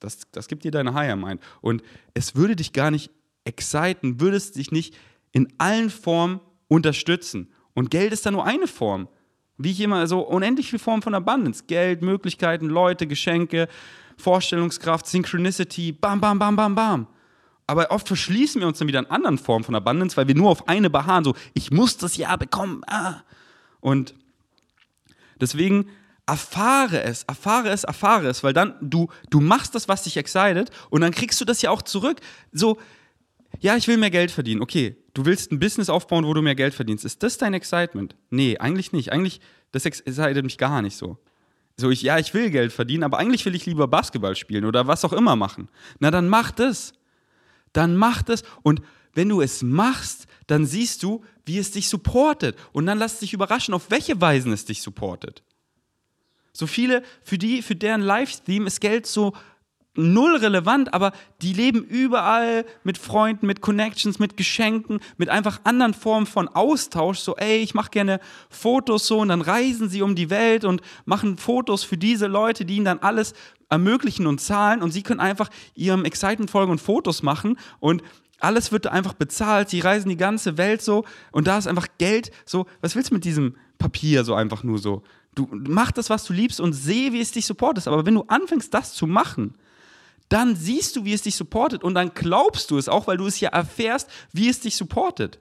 [0.00, 1.42] das, das gibt dir deine Higher Mind.
[1.60, 1.82] Und
[2.14, 3.10] es würde dich gar nicht
[3.44, 4.96] exciten, würdest dich nicht
[5.32, 7.52] in allen Formen unterstützen.
[7.74, 9.08] Und Geld ist da nur eine Form.
[9.56, 11.64] Wie ich immer, so unendlich viele Formen von Abundance.
[11.66, 13.68] Geld, Möglichkeiten, Leute, Geschenke,
[14.16, 17.06] Vorstellungskraft, Synchronicity, bam, bam, bam, bam, bam.
[17.66, 20.50] Aber oft verschließen wir uns dann wieder in anderen Formen von Abundance, weil wir nur
[20.50, 22.82] auf eine beharren, so, ich muss das ja bekommen.
[22.86, 23.22] Ah.
[23.80, 24.14] Und
[25.40, 25.88] deswegen
[26.26, 30.70] erfahre es, erfahre es, erfahre es, weil dann du, du machst das, was dich excited
[30.90, 32.20] und dann kriegst du das ja auch zurück.
[32.52, 32.78] So,
[33.60, 34.62] ja, ich will mehr Geld verdienen.
[34.62, 37.04] Okay, du willst ein Business aufbauen, wo du mehr Geld verdienst.
[37.04, 38.16] Ist das dein Excitement?
[38.30, 39.12] Nee, eigentlich nicht.
[39.12, 39.40] Eigentlich,
[39.72, 41.18] das excited mich gar nicht so.
[41.76, 44.86] So, ich, ja, ich will Geld verdienen, aber eigentlich will ich lieber Basketball spielen oder
[44.86, 45.68] was auch immer machen.
[45.98, 46.92] Na, dann mach das.
[47.74, 48.80] Dann mach das und
[49.12, 52.56] wenn du es machst, dann siehst du, wie es dich supportet.
[52.72, 55.42] Und dann lass dich überraschen, auf welche Weisen es dich supportet.
[56.52, 59.34] So viele, für die, für deren Live-Theme ist Geld so
[59.96, 65.94] null relevant, aber die leben überall mit Freunden, mit Connections, mit Geschenken, mit einfach anderen
[65.94, 67.18] Formen von Austausch.
[67.18, 70.80] So, ey, ich mache gerne Fotos so und dann reisen sie um die Welt und
[71.04, 73.34] machen Fotos für diese Leute, die ihnen dann alles
[73.68, 78.02] ermöglichen und zahlen und sie können einfach ihrem Excitement folgen und Fotos machen und
[78.40, 82.30] alles wird einfach bezahlt, sie reisen die ganze Welt so und da ist einfach Geld
[82.44, 85.02] so, was willst du mit diesem Papier so einfach nur so?
[85.34, 87.88] Du mach das, was du liebst und sehe, wie es dich supportet.
[87.88, 89.54] Aber wenn du anfängst, das zu machen,
[90.28, 93.26] dann siehst du, wie es dich supportet und dann glaubst du es auch, weil du
[93.26, 95.40] es ja erfährst, wie es dich supportet.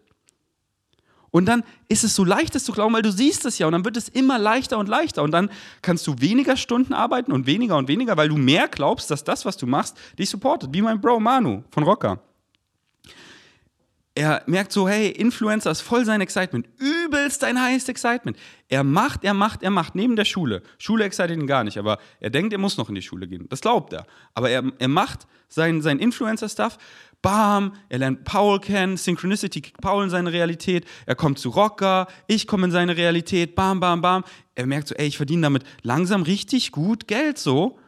[1.34, 3.72] Und dann ist es so leicht, es zu glauben, weil du siehst es ja und
[3.72, 5.50] dann wird es immer leichter und leichter und dann
[5.82, 9.44] kannst du weniger Stunden arbeiten und weniger und weniger, weil du mehr glaubst, dass das,
[9.44, 10.70] was du machst, dich supportet.
[10.74, 12.20] Wie mein Bro Manu von Rocker
[14.16, 18.38] er merkt so, hey, Influencer ist voll sein Excitement, übelst dein highest Excitement.
[18.68, 20.62] Er macht, er macht, er macht, neben der Schule.
[20.78, 23.48] Schule excited ihn gar nicht, aber er denkt, er muss noch in die Schule gehen.
[23.50, 24.06] Das glaubt er.
[24.36, 26.78] Aber er, er macht sein, sein Influencer-Stuff,
[27.24, 32.06] bam, er lernt Paul kennen, Synchronicity kickt Paul in seine Realität, er kommt zu Rocker,
[32.28, 34.24] ich komme in seine Realität, bam, bam, bam.
[34.54, 37.80] Er merkt so, ey, ich verdiene damit langsam richtig gut Geld so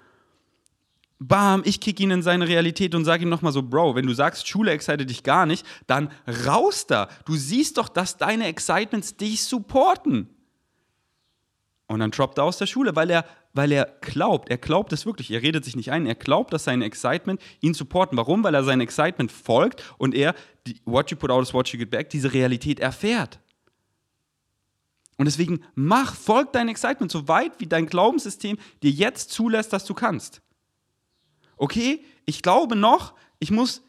[1.20, 4.14] bam, ich kick ihn in seine Realität und sage ihm nochmal so, Bro, wenn du
[4.14, 6.12] sagst, Schule excited dich gar nicht, dann
[6.46, 7.10] raus da.
[7.26, 10.30] Du siehst doch, dass deine Excitements dich supporten.
[11.88, 15.06] Und dann droppt er aus der Schule, weil er, weil er glaubt, er glaubt es
[15.06, 18.18] wirklich, er redet sich nicht ein, er glaubt, dass seine Excitement ihn supporten.
[18.18, 18.44] Warum?
[18.44, 20.36] Weil er sein Excitement folgt und er,
[20.68, 23.40] die, what you put out is what you get back, diese Realität erfährt.
[25.18, 29.86] Und deswegen mach, folg dein Excitement so weit, wie dein Glaubenssystem dir jetzt zulässt, dass
[29.86, 30.42] du kannst
[31.58, 33.84] okay, ich glaube noch, ich muss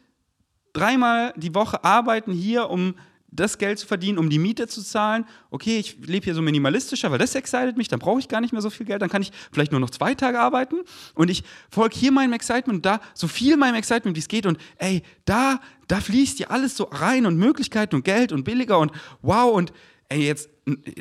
[0.73, 2.95] dreimal die Woche arbeiten hier, um
[3.29, 5.25] das Geld zu verdienen, um die Miete zu zahlen.
[5.51, 8.53] Okay, ich lebe hier so minimalistischer, weil das excited mich, dann brauche ich gar nicht
[8.53, 10.77] mehr so viel Geld, dann kann ich vielleicht nur noch zwei Tage arbeiten.
[11.13, 14.45] Und ich folge hier meinem Excitement, da so viel meinem Excitement, wie es geht.
[14.45, 18.79] Und ey, da, da fließt dir alles so rein und Möglichkeiten und Geld und billiger
[18.79, 19.53] und wow.
[19.53, 19.73] Und
[20.09, 20.49] ey, jetzt,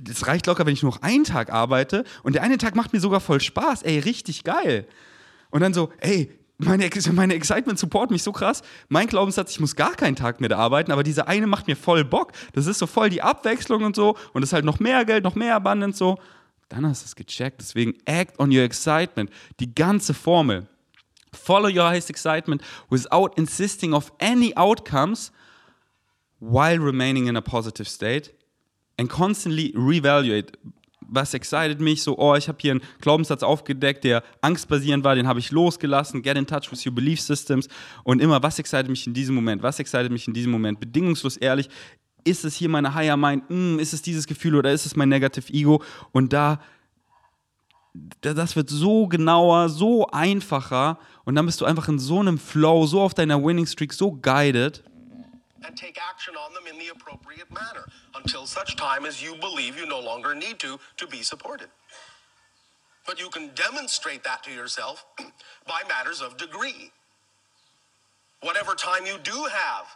[0.03, 2.05] das reicht locker, wenn ich nur noch einen Tag arbeite.
[2.25, 4.87] Und der eine Tag macht mir sogar voll Spaß, ey, richtig geil.
[5.51, 8.62] Und dann so, ey, meine, meine Excitement support mich so krass.
[8.88, 11.77] Mein Glaubenssatz, ich muss gar keinen Tag mehr da arbeiten, aber diese eine macht mir
[11.77, 12.33] voll Bock.
[12.53, 14.16] Das ist so voll die Abwechslung und so.
[14.33, 16.19] Und es ist halt noch mehr Geld, noch mehr Abundance so.
[16.69, 17.61] Dann hast du es gecheckt.
[17.61, 19.31] Deswegen act on your excitement.
[19.61, 20.66] Die ganze Formel.
[21.33, 25.33] Follow your highest excitement without insisting of any outcomes
[26.40, 28.33] while remaining in a positive state
[28.99, 30.53] and constantly reevaluate
[31.09, 35.27] was excited mich, so, oh, ich habe hier einen Glaubenssatz aufgedeckt, der angstbasierend war, den
[35.27, 37.69] habe ich losgelassen, get in touch with your belief systems.
[38.05, 41.37] Und immer, was excited mich in diesem Moment, was excited mich in diesem Moment, bedingungslos
[41.37, 41.69] ehrlich,
[42.25, 45.09] ist es hier meine Higher Mind, mm, ist es dieses Gefühl oder ist es mein
[45.09, 45.83] Negative Ego?
[46.12, 46.61] Und da,
[48.21, 50.99] das wird so genauer, so einfacher.
[51.25, 54.12] Und dann bist du einfach in so einem Flow, so auf deiner Winning Streak, so
[54.12, 54.83] guided.
[55.66, 59.76] And take action on them in the appropriate manner until such time as you believe
[59.76, 61.68] you no longer need to to be supported.
[63.07, 65.05] But you can demonstrate that to yourself
[65.66, 66.90] by matters of degree.
[68.42, 69.87] Whatever time you do have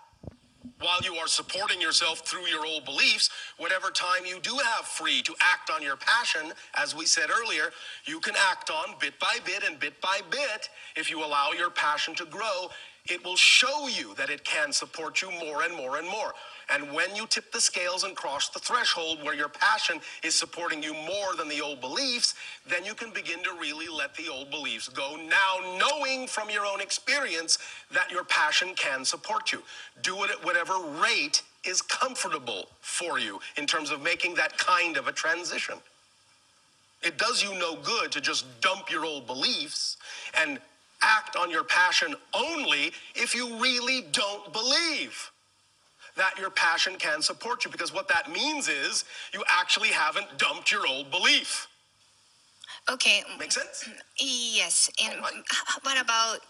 [0.80, 3.28] while you are supporting yourself through your old beliefs,
[3.58, 7.70] whatever time you do have free to act on your passion, as we said earlier,
[8.06, 11.70] you can act on bit by bit and bit by bit if you allow your
[11.70, 12.68] passion to grow
[13.10, 16.32] it will show you that it can support you more and more and more.
[16.72, 20.82] And when you tip the scales and cross the threshold where your passion is supporting
[20.82, 22.34] you more than the old beliefs,
[22.68, 25.16] then you can begin to really let the old beliefs go.
[25.16, 27.58] Now, knowing from your own experience
[27.92, 29.62] that your passion can support you.
[30.02, 34.96] Do it at whatever rate is comfortable for you in terms of making that kind
[34.96, 35.74] of a transition.
[37.02, 39.96] It does you no good to just dump your old beliefs
[40.38, 40.60] and
[41.02, 45.30] act on your passion only if you really don't believe
[46.16, 47.70] that your passion can support you.
[47.70, 51.68] Because what that means is you actually haven't dumped your old belief.
[52.90, 53.22] Okay.
[53.38, 53.88] Make sense?
[54.18, 54.90] Yes.
[55.02, 55.34] And Alright.
[55.82, 56.40] what about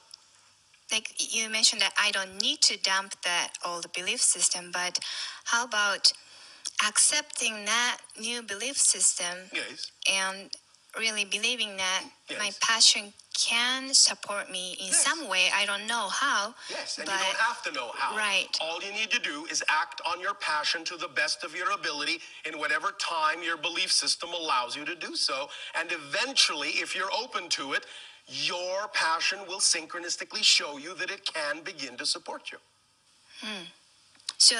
[0.93, 4.99] like you mentioned that I don't need to dump that old belief system, but
[5.45, 6.13] how about
[6.87, 9.93] accepting that new belief system Yes.
[10.11, 10.51] and
[10.99, 12.05] really believing that
[12.39, 12.59] my Yes.
[12.61, 13.13] passion
[13.49, 15.05] can support me in Yes.
[15.05, 15.51] some way.
[15.55, 18.17] I don't know how, Yes, and but you don't have to know how.
[18.17, 18.49] Right.
[18.61, 21.71] All you need to do is act on your passion to the best of your
[21.73, 25.49] ability in whatever time your belief system allows you to do so.
[25.75, 27.87] And eventually, if you're open to it,
[28.27, 32.59] your passion will synchronistically show you that it can begin to support you.
[33.41, 33.65] Hmm.
[34.39, 34.57] So,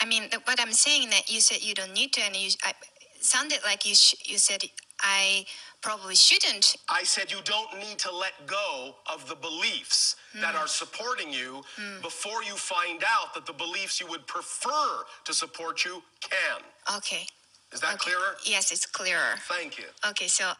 [0.00, 2.72] I mean, what I'm saying that you said you don't need to, and you I,
[3.20, 4.62] sounded like you sh- you said
[5.00, 5.46] I
[5.80, 6.76] probably shouldn't.
[6.88, 11.62] I said you don't need to let go of the beliefs that are supporting you
[12.02, 16.60] before you find out that the beliefs you would prefer to support you can.
[16.96, 17.26] Okay.
[17.72, 18.10] Is that okay.
[18.10, 18.36] clearer?
[18.44, 19.36] Yes, it's clearer.
[19.48, 19.84] Thank you.
[20.08, 20.52] Okay, so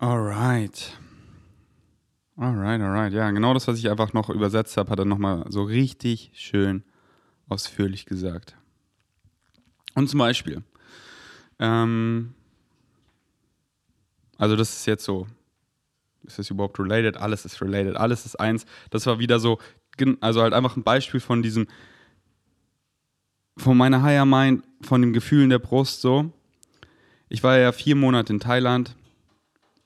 [0.00, 0.92] Alright.
[2.40, 3.12] Alright, alright.
[3.12, 6.84] Ja, genau das, was ich einfach noch übersetzt habe, hat er nochmal so richtig schön
[7.48, 8.56] ausführlich gesagt.
[9.94, 10.62] Und zum Beispiel,
[11.58, 12.34] ähm,
[14.38, 15.26] also das ist jetzt so,
[16.24, 17.16] ist das überhaupt related?
[17.16, 18.64] Alles ist related, alles ist eins.
[18.90, 19.58] Das war wieder so,
[20.20, 21.66] also halt einfach ein Beispiel von diesem,
[23.56, 26.32] von meiner Higher Mind, von dem Gefühl in der Brust so.
[27.28, 28.96] Ich war ja vier Monate in Thailand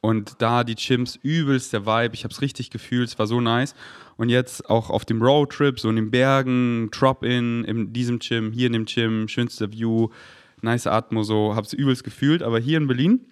[0.00, 2.14] und da die Gyms übelst der Vibe.
[2.14, 3.74] Ich habe es richtig gefühlt, es war so nice.
[4.16, 8.66] Und jetzt auch auf dem Roadtrip, so in den Bergen, Drop-In, in diesem Gym, hier
[8.66, 10.08] in dem Gym, schönster View,
[10.60, 12.42] nice Atmo, so, habe es übelst gefühlt.
[12.42, 13.32] Aber hier in Berlin,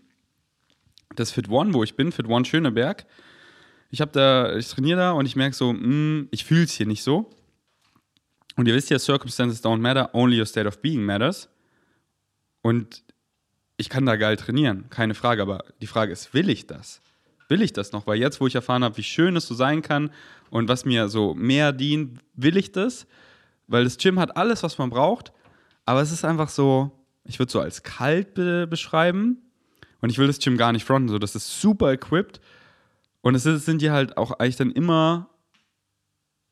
[1.15, 3.07] das Fit One, wo ich bin, Fit One Schöneberg,
[3.91, 6.87] ich habe da, ich trainiere da und ich merke so, mh, ich fühle es hier
[6.87, 7.31] nicht so.
[8.57, 11.49] Und ihr wisst ja, Circumstances don't matter, only your state of being matters.
[12.63, 13.03] Und
[13.77, 15.43] ich kann da geil trainieren, keine Frage.
[15.43, 17.01] Aber die Frage ist, will ich das?
[17.49, 18.07] Will ich das noch?
[18.07, 20.11] Weil jetzt, wo ich erfahren habe, wie schön es so sein kann
[20.51, 23.07] und was mir so mehr dient, will ich das?
[23.67, 25.33] Weil das Gym hat alles, was man braucht.
[25.85, 26.93] Aber es ist einfach so,
[27.25, 29.39] ich würde so als kalt be beschreiben.
[30.01, 31.09] Und ich will das Gym gar nicht fronten.
[31.09, 32.41] So, das ist super equipped.
[33.23, 35.29] Und es sind hier halt auch eigentlich dann immer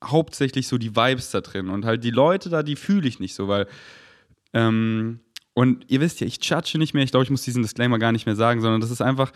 [0.05, 1.69] hauptsächlich so die Vibes da drin.
[1.69, 3.67] Und halt die Leute da, die fühle ich nicht so, weil
[4.53, 5.21] ähm,
[5.55, 7.03] und ihr wisst ja, ich judge nicht mehr.
[7.03, 9.33] Ich glaube, ich muss diesen Disclaimer gar nicht mehr sagen, sondern das ist einfach,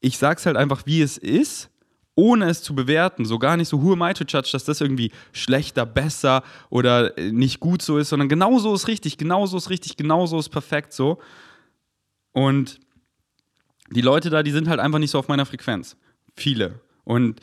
[0.00, 1.70] ich sag's halt einfach, wie es ist,
[2.14, 3.24] ohne es zu bewerten.
[3.24, 7.18] So gar nicht so, who am I to judge, dass das irgendwie schlechter, besser oder
[7.18, 10.26] äh, nicht gut so ist, sondern genau so ist richtig, genau so ist richtig, genau
[10.26, 11.18] so ist perfekt so.
[12.32, 12.78] Und
[13.90, 15.96] die Leute da, die sind halt einfach nicht so auf meiner Frequenz.
[16.36, 16.80] Viele.
[17.04, 17.40] Und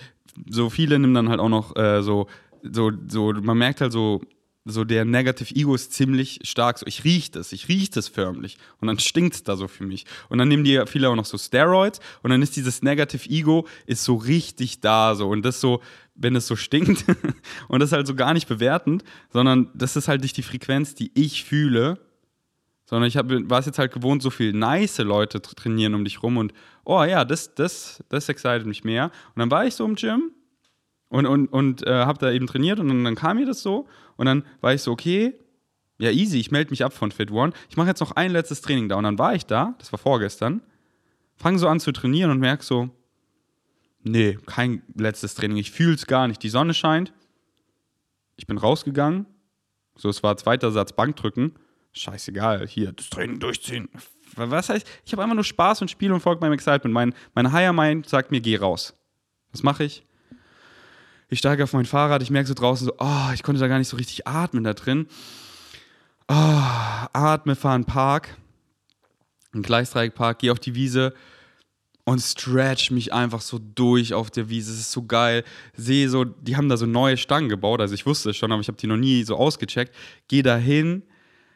[0.50, 2.28] so viele nehmen dann halt auch noch äh, so,
[2.62, 4.22] so, so, man merkt halt so,
[4.66, 6.80] so der Negative Ego ist ziemlich stark.
[6.80, 8.58] So, ich rieche das, ich rieche das förmlich.
[8.82, 10.06] Und dann stinkt es da so für mich.
[10.28, 13.68] Und dann nehmen die viele auch noch so Steroids und dann ist dieses Negative Ego
[13.86, 15.30] ist so richtig da so.
[15.30, 15.82] Und das so,
[16.16, 17.06] wenn es so stinkt
[17.68, 21.12] und das halt so gar nicht bewertend, sondern das ist halt nicht die Frequenz, die
[21.14, 22.00] ich fühle,
[22.86, 26.22] sondern ich war es jetzt halt gewohnt, so viel nice Leute tra- trainieren um dich
[26.22, 29.06] rum und oh ja, das, das, das excited mich mehr.
[29.34, 30.32] Und dann war ich so im Gym
[31.10, 33.88] und, und, und äh, habe da eben trainiert und dann, dann kam mir das so
[34.18, 35.34] und dann war ich so, okay,
[35.98, 37.54] ja easy, ich melde mich ab von Fit One.
[37.70, 40.00] Ich mache jetzt noch ein letztes Training da und dann war ich da, das war
[40.00, 40.62] vorgestern,
[41.38, 42.90] fange so an zu trainieren und merke so,
[44.04, 46.44] nee, kein letztes Training, ich fühle es gar nicht.
[46.44, 47.14] Die Sonne scheint,
[48.36, 49.26] ich bin rausgegangen,
[49.96, 51.54] so es war zweiter Satz Bankdrücken,
[51.96, 53.90] scheißegal, hier das Training durchziehen.
[54.36, 56.94] Was heißt, ich habe einfach nur Spaß und Spiel und folge meinem Excitement.
[56.94, 58.94] Mein, mein Higher Mind sagt mir, geh raus.
[59.52, 60.04] Was mache ich?
[61.30, 63.80] Ich steige auf mein Fahrrad, ich merke so draußen so, oh, ich konnte da gar
[63.80, 65.08] nicht so richtig atmen da drin.
[66.28, 68.38] Oh, atme, fahre in den Park,
[69.54, 71.14] einen Gleisdreieckpark, gehe auf die Wiese
[72.04, 74.72] und stretch mich einfach so durch auf der Wiese.
[74.72, 75.44] Es ist so geil.
[75.76, 77.82] Sehe so, die haben da so neue Stangen gebaut.
[77.82, 79.94] Also ich wusste es schon, aber ich habe die noch nie so ausgecheckt.
[80.28, 81.04] Gehe da hin,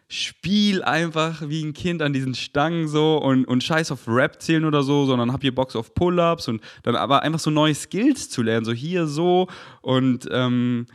[0.10, 4.66] spiel einfach wie ein Kind an diesen Stangen so und, und scheiß auf Rap zählen
[4.66, 8.30] oder so, sondern hab hier Box auf Pull-Ups und dann aber einfach so neue Skills
[8.30, 9.48] zu lernen, so hier so
[9.82, 10.88] und ähm,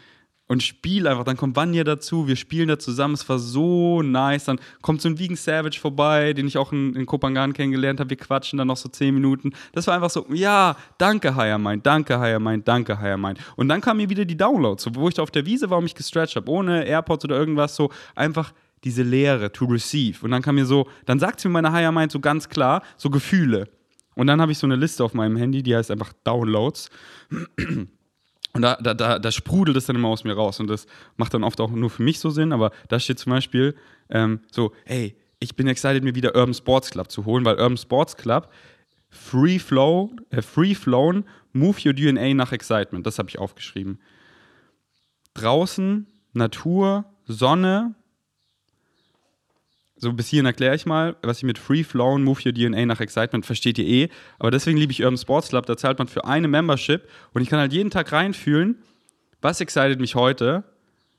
[0.47, 1.25] und spiel einfach.
[1.25, 3.15] Dann kommt Vanya dazu, wir spielen da zusammen.
[3.15, 4.45] Es war so nice.
[4.45, 8.11] Dann kommt so ein Vegan Savage vorbei, den ich auch in, in Kopangan kennengelernt habe.
[8.11, 9.53] Wir quatschen dann noch so zehn Minuten.
[9.73, 13.39] Das war einfach so, ja, danke Higher Mind, danke Higher Mind, danke Higher Mind.
[13.57, 15.79] Und dann kamen mir wieder die Downloads, so, wo ich da auf der Wiese war
[15.79, 18.53] und mich gestretched habe, ohne AirPods oder irgendwas, so einfach
[18.85, 20.25] diese Lehre to receive.
[20.25, 22.83] Und dann kam mir so, dann sagt sie mir meine Higher Mind so ganz klar,
[22.97, 23.69] so Gefühle.
[24.15, 26.91] Und dann habe ich so eine Liste auf meinem Handy, die heißt einfach Downloads.
[28.53, 30.61] Und da, da, da, da sprudelt es dann immer aus mir raus.
[30.61, 32.53] Und das macht dann oft auch nur für mich so Sinn.
[32.53, 33.75] Aber da steht zum Beispiel
[34.11, 37.77] ähm, so, hey, ich bin excited, mir wieder Urban Sports Club zu holen, weil Urban
[37.77, 38.51] Sports Club
[39.09, 43.07] Free Flow, äh, Free Flown, Move Your DNA nach Excitement.
[43.07, 44.01] Das habe ich aufgeschrieben.
[45.35, 47.95] Draußen, Natur, Sonne,
[49.97, 53.01] so bis hierhin erkläre ich mal, was ich mit Free Flown Move Your DNA nach
[53.01, 54.09] Excitement versteht ihr eh.
[54.39, 55.67] Aber deswegen liebe ich Urban Sports Club.
[55.67, 58.83] Da zahlt man für eine Membership und ich kann halt jeden Tag reinfühlen,
[59.41, 60.65] was excited mich heute.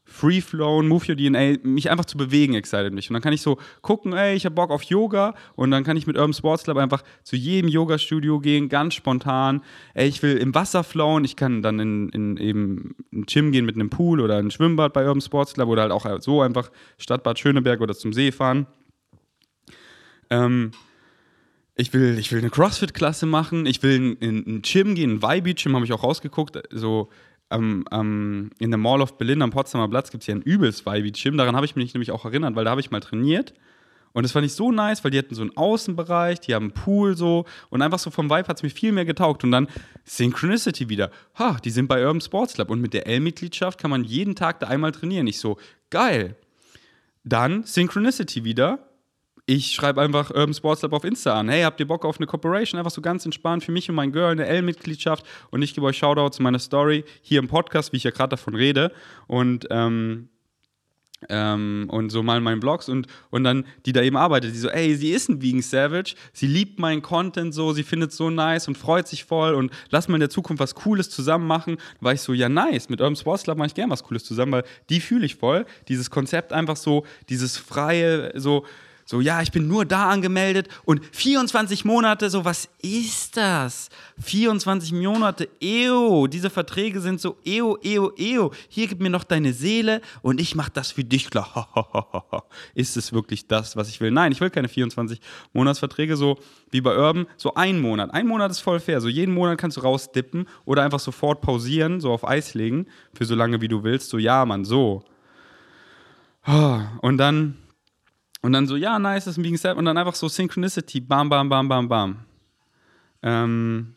[0.05, 3.09] Free Flown, Move Your DNA, mich einfach zu bewegen, excited mich.
[3.09, 5.97] Und dann kann ich so gucken, ey, ich habe Bock auf Yoga und dann kann
[5.97, 9.61] ich mit Urban Sports Club einfach zu jedem Yoga-Studio gehen, ganz spontan.
[9.95, 13.65] Ey, ich will im Wasser flowen, ich kann dann in, in eben ein Gym gehen
[13.65, 16.71] mit einem Pool oder ein Schwimmbad bei Urban Sports Club oder halt auch so einfach
[16.99, 18.67] Stadtbad Schöneberg oder zum See fahren.
[20.29, 20.71] Ähm,
[21.75, 25.75] ich will, ich will eine CrossFit-Klasse machen, ich will in ein Gym gehen, ein Vibe-Gym,
[25.75, 26.61] habe ich auch rausgeguckt.
[26.71, 27.09] So
[27.55, 30.85] ähm, ähm, in der Mall of Berlin am Potsdamer Platz gibt es hier ein übelst
[30.85, 31.37] Vibe-Gym.
[31.37, 33.53] Daran habe ich mich nämlich auch erinnert, weil da habe ich mal trainiert.
[34.13, 36.71] Und das fand ich so nice, weil die hatten so einen Außenbereich, die haben einen
[36.71, 39.43] Pool so und einfach so vom Vibe hat es mir viel mehr getaugt.
[39.43, 39.67] Und dann
[40.05, 41.11] Synchronicity wieder.
[41.37, 44.61] Ha, die sind bei Urban Sports Club und mit der L-Mitgliedschaft kann man jeden Tag
[44.61, 45.27] da einmal trainieren.
[45.27, 45.57] Ich so,
[45.89, 46.37] geil.
[47.25, 48.79] Dann Synchronicity wieder
[49.45, 51.49] ich schreibe einfach Urban Sports Lab auf Insta an.
[51.49, 52.79] Hey, habt ihr Bock auf eine Corporation?
[52.79, 55.25] Einfach so ganz entspannt für mich und mein Girl, eine L-Mitgliedschaft.
[55.51, 58.29] Und ich gebe euch Shoutouts zu meiner Story hier im Podcast, wie ich ja gerade
[58.29, 58.91] davon rede.
[59.27, 60.29] Und ähm,
[61.29, 64.59] ähm, und so mal in meinen Blogs und, und dann die da eben arbeitet, die
[64.59, 68.17] so, ey, sie ist ein Vegan Savage, sie liebt meinen Content so, sie findet es
[68.17, 71.47] so nice und freut sich voll und lass mal in der Zukunft was Cooles zusammen
[71.47, 71.77] machen.
[71.99, 74.23] Da war ich so, ja nice, mit eurem Sports Club mache ich gerne was Cooles
[74.23, 75.65] zusammen, weil die fühle ich voll.
[75.87, 78.65] Dieses Konzept einfach so, dieses freie, so,
[79.07, 83.89] so, ja, ich bin nur da angemeldet und 24 Monate, so, was ist das?
[84.19, 88.51] 24 Monate, eo, diese Verträge sind so, eo, eo, eo.
[88.67, 91.69] Hier gib mir noch deine Seele und ich mach das für dich klar.
[92.73, 94.09] ist es wirklich das, was ich will?
[94.09, 95.21] Nein, ich will keine 24
[95.53, 96.39] Monatsverträge, so
[96.71, 98.11] wie bei Urban, so ein Monat.
[98.11, 99.01] Ein Monat ist voll fair.
[99.01, 103.25] So jeden Monat kannst du rausdippen oder einfach sofort pausieren, so auf Eis legen, für
[103.25, 104.09] so lange wie du willst.
[104.09, 105.03] So, ja, Mann, so.
[107.01, 107.57] Und dann
[108.45, 109.75] und dann so, ja, nice, das ist ein Vegan Step.
[109.75, 112.17] Und dann einfach so Synchronicity, bam, bam, bam, bam, bam.
[113.23, 113.95] Ähm,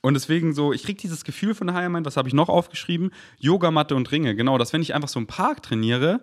[0.00, 3.10] und deswegen so, ich kriege dieses Gefühl von Higher was habe ich noch aufgeschrieben?
[3.40, 4.36] Yogamatte und Ringe.
[4.36, 6.20] Genau, dass wenn ich einfach so im Park trainiere,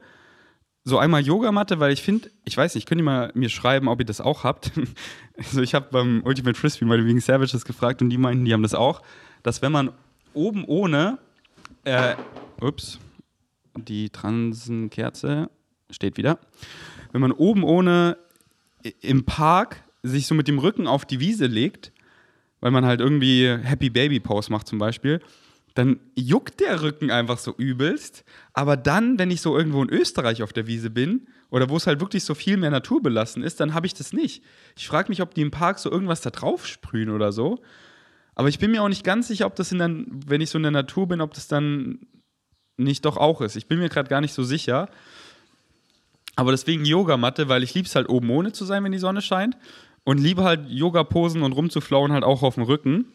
[0.86, 4.00] so einmal Yogamatte, weil ich finde, ich weiß nicht, könnt ihr mal mir schreiben, ob
[4.00, 4.72] ihr das auch habt.
[5.38, 8.64] also ich habe beim Ultimate Frisbee mal wegen Savages gefragt und die meinten, die haben
[8.64, 9.02] das auch,
[9.44, 9.92] dass wenn man
[10.34, 11.18] oben ohne,
[11.84, 12.16] äh,
[12.62, 12.98] ups,
[13.76, 15.50] die Transenkerze,
[15.90, 16.40] steht wieder.
[17.12, 18.18] Wenn man oben ohne
[19.02, 21.92] im Park sich so mit dem Rücken auf die Wiese legt,
[22.60, 25.22] weil man halt irgendwie Happy Baby Pose macht zum Beispiel,
[25.78, 28.24] dann juckt der Rücken einfach so übelst.
[28.54, 31.86] Aber dann, wenn ich so irgendwo in Österreich auf der Wiese bin oder wo es
[31.86, 34.44] halt wirklich so viel mehr naturbelassen ist, dann habe ich das nicht.
[34.76, 37.60] Ich frage mich, ob die im Park so irgendwas da drauf sprühen oder so.
[38.34, 40.58] Aber ich bin mir auch nicht ganz sicher, ob das in der, wenn ich so
[40.58, 42.00] in der Natur bin, ob das dann
[42.78, 43.56] nicht doch auch ist.
[43.56, 44.90] Ich bin mir gerade gar nicht so sicher.
[46.38, 49.22] Aber deswegen Yogamatte, weil ich liebe es halt oben ohne zu sein, wenn die Sonne
[49.22, 49.58] scheint.
[50.04, 53.08] Und liebe halt Yoga-Posen und rumzuflauen halt auch auf dem Rücken.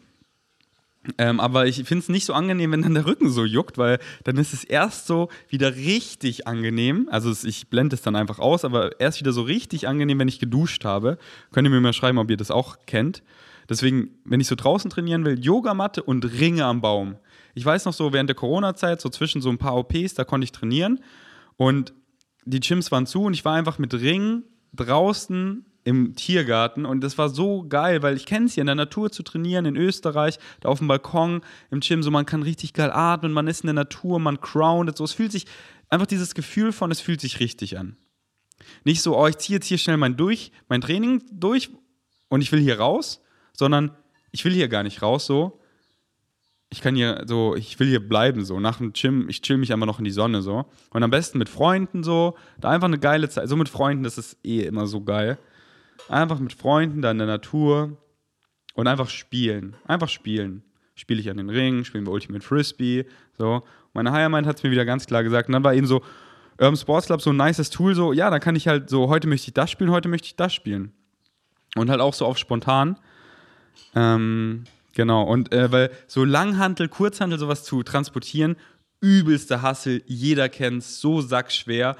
[1.17, 3.99] Ähm, aber ich finde es nicht so angenehm, wenn dann der Rücken so juckt, weil
[4.25, 7.07] dann ist es erst so wieder richtig angenehm.
[7.11, 10.39] Also ich blende es dann einfach aus, aber erst wieder so richtig angenehm, wenn ich
[10.39, 11.17] geduscht habe.
[11.51, 13.23] Könnt ihr mir mal schreiben, ob ihr das auch kennt.
[13.69, 17.15] Deswegen, wenn ich so draußen trainieren will, Yogamatte und Ringe am Baum.
[17.55, 20.43] Ich weiß noch so, während der Corona-Zeit, so zwischen so ein paar OPs, da konnte
[20.43, 20.99] ich trainieren.
[21.55, 21.93] Und
[22.45, 27.17] die Gyms waren zu und ich war einfach mit Ring draußen im Tiergarten und das
[27.17, 30.39] war so geil, weil ich kenne es hier in der Natur zu trainieren in Österreich,
[30.61, 33.67] da auf dem Balkon im Gym, so man kann richtig geil atmen, man ist in
[33.67, 35.45] der Natur, man groundet, so es fühlt sich
[35.89, 37.97] einfach dieses Gefühl von, es fühlt sich richtig an.
[38.85, 41.69] Nicht so, oh, ich ziehe jetzt hier schnell mein durch, mein Training durch
[42.29, 43.91] und ich will hier raus, sondern
[44.31, 45.59] ich will hier gar nicht raus so.
[46.73, 48.59] Ich kann hier so, ich will hier bleiben so.
[48.59, 50.65] Nach dem Gym, ich chill mich einfach noch in die Sonne so.
[50.89, 53.47] Und am besten mit Freunden so, da einfach eine geile Zeit.
[53.47, 55.37] So mit Freunden, das ist eh immer so geil.
[56.09, 57.95] Einfach mit Freunden da in der Natur
[58.73, 59.75] und einfach spielen.
[59.85, 60.63] Einfach spielen.
[60.95, 63.05] Spiele ich an den Ring, spielen wir Ultimate Frisbee,
[63.37, 63.61] so.
[63.93, 65.49] Meine Higher hat es mir wieder ganz klar gesagt.
[65.49, 66.01] Und dann war eben so,
[66.59, 69.27] Urban Sports Club so ein nices Tool, so, ja, dann kann ich halt so, heute
[69.27, 70.91] möchte ich das spielen, heute möchte ich das spielen.
[71.75, 72.97] Und halt auch so auf spontan.
[73.93, 74.63] Ähm,
[74.93, 78.55] genau, und äh, weil so Langhantel, Kurzhantel, sowas zu transportieren,
[79.01, 81.97] übelste Hassel, jeder kennt es, so sackschwer.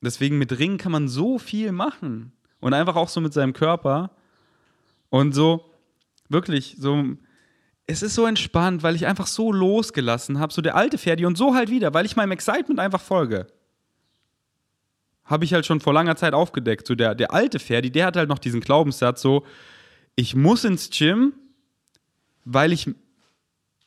[0.00, 2.32] Deswegen mit Ringen kann man so viel machen.
[2.60, 4.10] Und einfach auch so mit seinem Körper.
[5.10, 5.70] Und so,
[6.28, 7.04] wirklich, so,
[7.86, 11.36] es ist so entspannt, weil ich einfach so losgelassen habe, so der alte Ferdi und
[11.36, 13.46] so halt wieder, weil ich meinem Excitement einfach folge.
[15.24, 16.86] Habe ich halt schon vor langer Zeit aufgedeckt.
[16.86, 19.44] So der, der alte Ferdi, der hat halt noch diesen Glaubenssatz so,
[20.16, 21.34] ich muss ins Gym,
[22.44, 22.90] weil ich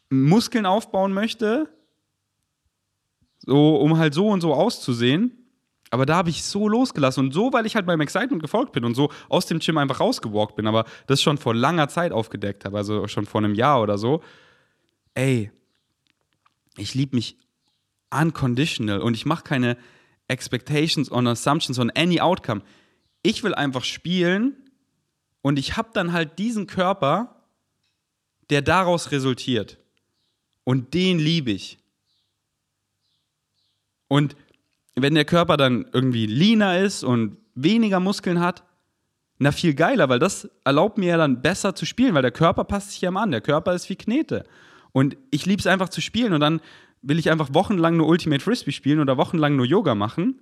[0.09, 1.69] Muskeln aufbauen möchte,
[3.39, 5.37] so um halt so und so auszusehen.
[5.89, 8.83] Aber da habe ich so losgelassen und so, weil ich halt meinem Excitement gefolgt bin
[8.83, 12.65] und so aus dem Gym einfach rausgewalkt bin, aber das schon vor langer Zeit aufgedeckt
[12.65, 14.23] habe, also schon vor einem Jahr oder so.
[15.13, 15.51] Ey,
[16.77, 17.37] ich liebe mich
[18.09, 19.77] unconditional und ich mache keine
[20.27, 22.61] Expectations on Assumptions on any outcome.
[23.21, 24.55] Ich will einfach spielen
[25.43, 27.32] und ich habe dann halt diesen Körper,
[28.49, 29.77] der daraus resultiert.
[30.63, 31.77] Und den liebe ich.
[34.07, 34.35] Und
[34.95, 38.63] wenn der Körper dann irgendwie leaner ist und weniger Muskeln hat,
[39.39, 42.63] na viel geiler, weil das erlaubt mir ja dann besser zu spielen, weil der Körper
[42.63, 43.31] passt sich ja mal an.
[43.31, 44.45] Der Körper ist wie Knete.
[44.91, 46.61] Und ich liebe es einfach zu spielen und dann
[47.01, 50.39] will ich einfach wochenlang nur Ultimate Frisbee spielen oder wochenlang nur Yoga machen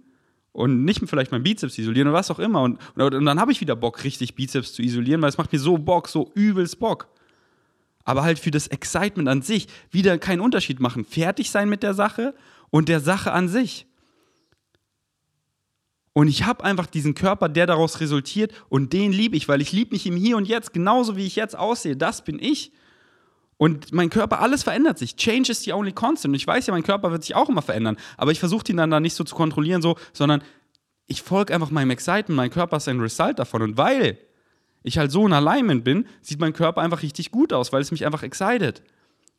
[0.51, 2.61] und nicht vielleicht meinen Bizeps isolieren oder was auch immer.
[2.61, 5.51] Und, und, und dann habe ich wieder Bock, richtig Bizeps zu isolieren, weil es macht
[5.51, 7.07] mir so Bock, so übelst Bock.
[8.03, 11.05] Aber halt für das Excitement an sich wieder keinen Unterschied machen.
[11.05, 12.33] Fertig sein mit der Sache
[12.69, 13.85] und der Sache an sich.
[16.13, 19.71] Und ich habe einfach diesen Körper, der daraus resultiert und den liebe ich, weil ich
[19.71, 21.95] liebe mich im Hier und Jetzt, genauso wie ich jetzt aussehe.
[21.95, 22.73] Das bin ich.
[23.55, 25.15] Und mein Körper, alles verändert sich.
[25.15, 26.31] Change is the only constant.
[26.31, 27.95] Und ich weiß ja, mein Körper wird sich auch immer verändern.
[28.17, 30.41] Aber ich versuche ihn dann da nicht so zu kontrollieren, so, sondern
[31.05, 32.35] ich folge einfach meinem Excitement.
[32.35, 33.61] Mein Körper ist ein Result davon.
[33.61, 34.17] Und weil
[34.83, 37.91] ich halt so in Alignment bin, sieht mein Körper einfach richtig gut aus, weil es
[37.91, 38.81] mich einfach excited.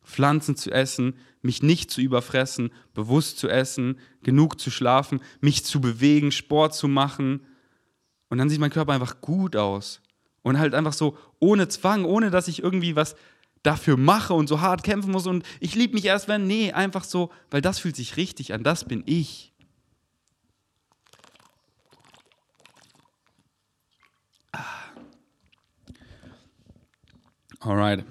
[0.04, 5.80] Pflanzen zu essen, mich nicht zu überfressen, bewusst zu essen, genug zu schlafen, mich zu
[5.80, 7.46] bewegen, Sport zu machen.
[8.28, 10.00] Und dann sieht mein Körper einfach gut aus.
[10.42, 13.14] Und halt einfach so ohne Zwang, ohne dass ich irgendwie was
[13.62, 17.04] dafür mache und so hart kämpfen muss und ich liebe mich erst, wenn, nee, einfach
[17.04, 19.51] so, weil das fühlt sich richtig an, das bin ich.
[27.64, 28.04] Alright.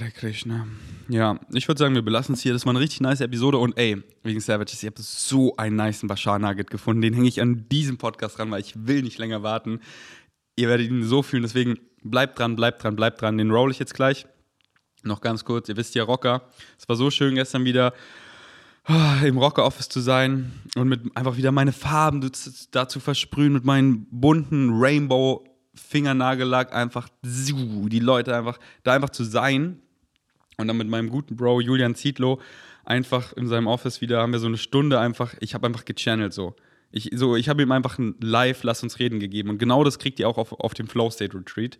[0.00, 0.66] Der Krishna.
[1.08, 2.52] Ja, ich würde sagen, wir belassen es hier.
[2.52, 3.58] Das war eine richtig nice Episode.
[3.58, 7.02] Und ey, wegen Savages, ich habe so einen niceen Bashar Nugget gefunden.
[7.02, 9.80] Den hänge ich an diesem Podcast ran, weil ich will nicht länger warten.
[10.56, 11.42] Ihr werdet ihn so fühlen.
[11.42, 13.38] Deswegen bleibt dran, bleibt dran, bleibt dran.
[13.38, 14.26] Den roll ich jetzt gleich.
[15.04, 15.68] Noch ganz kurz.
[15.68, 16.42] Ihr wisst ja, Rocker.
[16.78, 17.92] Es war so schön gestern wieder
[18.84, 22.30] ah, im Rocker-Office zu sein und mit einfach wieder meine Farben
[22.70, 29.24] da zu versprühen mit meinen bunten Rainbow Fingernagellack einfach die Leute einfach da einfach zu
[29.24, 29.80] sein.
[30.56, 32.40] Und dann mit meinem guten Bro Julian Zietlow
[32.84, 36.34] einfach in seinem Office wieder haben wir so eine Stunde einfach ich habe einfach gechannelt
[36.34, 36.54] so.
[36.90, 39.48] Ich so ich habe ihm einfach ein Live lass uns reden gegeben.
[39.48, 41.78] Und genau das kriegt ihr auch auf, auf dem Flow State Retreat.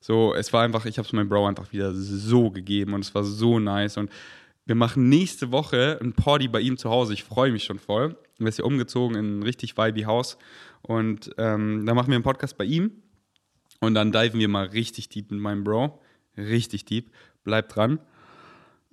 [0.00, 3.14] So es war einfach ich habe es meinem Bro einfach wieder so gegeben und es
[3.14, 3.96] war so nice.
[3.98, 4.10] Und
[4.66, 7.14] wir machen nächste Woche ein Party bei ihm zu Hause.
[7.14, 8.16] Ich freue mich schon voll.
[8.38, 10.38] Wir sind hier umgezogen in ein richtig vibey Haus.
[10.82, 12.90] Und ähm, da machen wir einen Podcast bei ihm.
[13.80, 16.00] Und dann diven wir mal richtig deep mit meinem Bro.
[16.36, 17.12] Richtig deep.
[17.44, 18.00] Bleibt dran.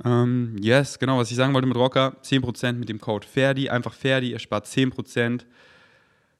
[0.05, 3.69] Ähm, yes, genau, was ich sagen wollte mit Rocker: 10% mit dem Code Ferdi.
[3.69, 5.45] Einfach Ferdi, er spart 10%.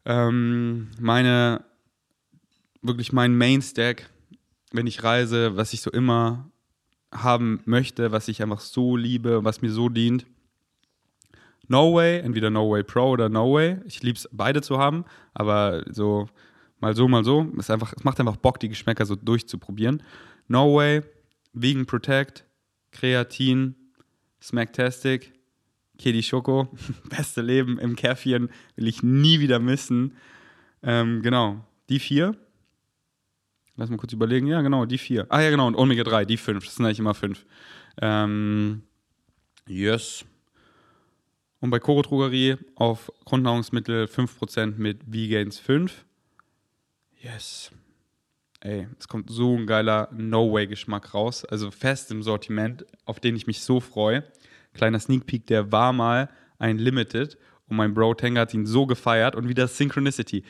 [0.06, 1.66] Ähm, meine,
[2.84, 4.10] wirklich mein Main-Stack,
[4.72, 6.52] wenn ich reise, was ich so immer
[7.14, 10.26] haben möchte, was ich einfach so liebe, was mir so dient.
[11.68, 13.78] No Way, entweder No Way Pro oder No Way.
[13.86, 16.28] Ich liebe es, beide zu haben, aber so
[16.80, 17.50] mal so, mal so.
[17.58, 20.04] Es, einfach, es macht einfach Bock, die Geschmäcker so durchzuprobieren.
[20.48, 21.02] No Way,
[21.54, 22.46] Vegan Protect,
[22.92, 23.76] Kreatin,
[24.42, 25.34] Smacktastic,
[25.98, 26.68] Kedi Schoko,
[27.10, 30.18] beste Leben im Käffchen, will ich nie wieder missen.
[30.82, 32.36] Ähm, genau, die vier.
[33.76, 34.48] Lass mal kurz überlegen.
[34.48, 35.26] Ja, genau, die vier.
[35.30, 36.66] Ah ja, genau, und Omega 3, die fünf.
[36.66, 37.46] Das sind eigentlich immer fünf.
[38.02, 38.84] Ähm,
[39.68, 40.26] yes.
[41.60, 46.06] Und bei Koro Drogerie auf Grundnahrungsmittel 5% mit V-Gains 5.
[47.22, 47.72] Yes.
[48.60, 51.46] ey, es kommt so ein geiler No-Way-Geschmack raus.
[51.46, 54.26] Also fest im Sortiment, auf den ich mich so freue.
[54.74, 58.86] Kleiner Sneak Peek, der war mal ein Limited und mein Bro Tenga hat ihn so
[58.86, 60.44] gefeiert und wieder Synchronicity.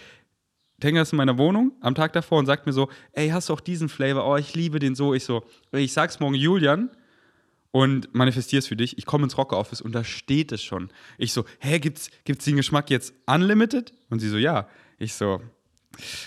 [0.83, 3.53] Tenga ist in meiner Wohnung am Tag davor und sagt mir so, ey, hast du
[3.53, 4.27] auch diesen Flavor?
[4.27, 5.13] Oh, ich liebe den so.
[5.13, 6.89] Ich so, ich sag's morgen Julian
[7.71, 8.97] und manifestier's für dich.
[8.97, 10.89] Ich komme ins Rocker Office und da steht es schon.
[11.17, 13.93] Ich so, hä, gibt's, gibt's den Geschmack jetzt unlimited?
[14.09, 14.67] Und sie so, ja.
[14.99, 15.39] Ich so,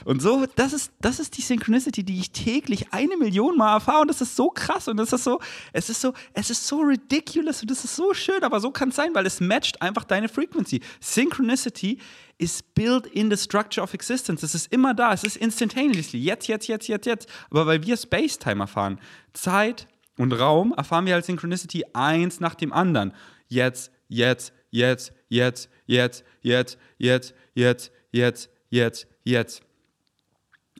[0.04, 4.02] und so, das ist, das ist die Synchronicity, die ich täglich eine Million Mal erfahre.
[4.02, 5.40] Und das ist so krass und das ist so,
[5.72, 8.90] es ist so, es ist so ridiculous und das ist so schön, aber so kann
[8.90, 10.80] es sein, weil es matcht einfach deine Frequency.
[11.00, 11.98] Synchronicity
[12.38, 14.42] is built in the structure of existence.
[14.42, 16.20] Es ist immer da, es ist instantaneously.
[16.20, 17.28] Jetzt, jetzt, jetzt, jetzt, jetzt.
[17.50, 19.00] Aber weil wir Space-Time erfahren,
[19.32, 19.86] Zeit
[20.18, 23.12] und Raum erfahren wir als Synchronicity eins nach dem anderen.
[23.48, 29.06] Jetzt, jetzt, jetzt, jetzt, jetzt, jetzt, jetzt, jetzt, jetzt, jetzt, jetzt.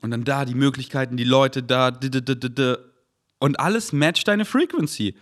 [0.01, 1.91] Und dann da die Möglichkeiten, die Leute da,
[3.39, 5.15] und alles matcht deine Frequency.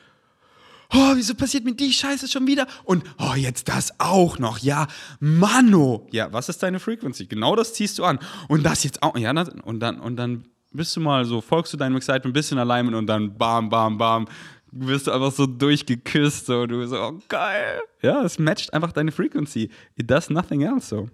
[0.94, 2.68] Oh, wieso passiert mir die Scheiße schon wieder?
[2.84, 4.60] Und oh, jetzt das auch noch.
[4.60, 4.88] Ja,
[5.20, 6.08] Mano.
[6.12, 7.26] Ja, was ist deine Frequency?
[7.26, 8.20] Genau das ziehst du an.
[8.48, 9.18] Und das jetzt auch.
[9.18, 12.60] Ja, und dann, und dann bist du mal so, folgst du deinem Excitement ein bisschen
[12.60, 14.28] allein und dann bam, bam, bam,
[14.72, 16.46] wirst du einfach so durchgeküsst.
[16.46, 17.82] So, du so, oh, geil.
[18.02, 19.72] Ja, es matcht einfach deine Frequency.
[19.96, 21.10] It does nothing else so.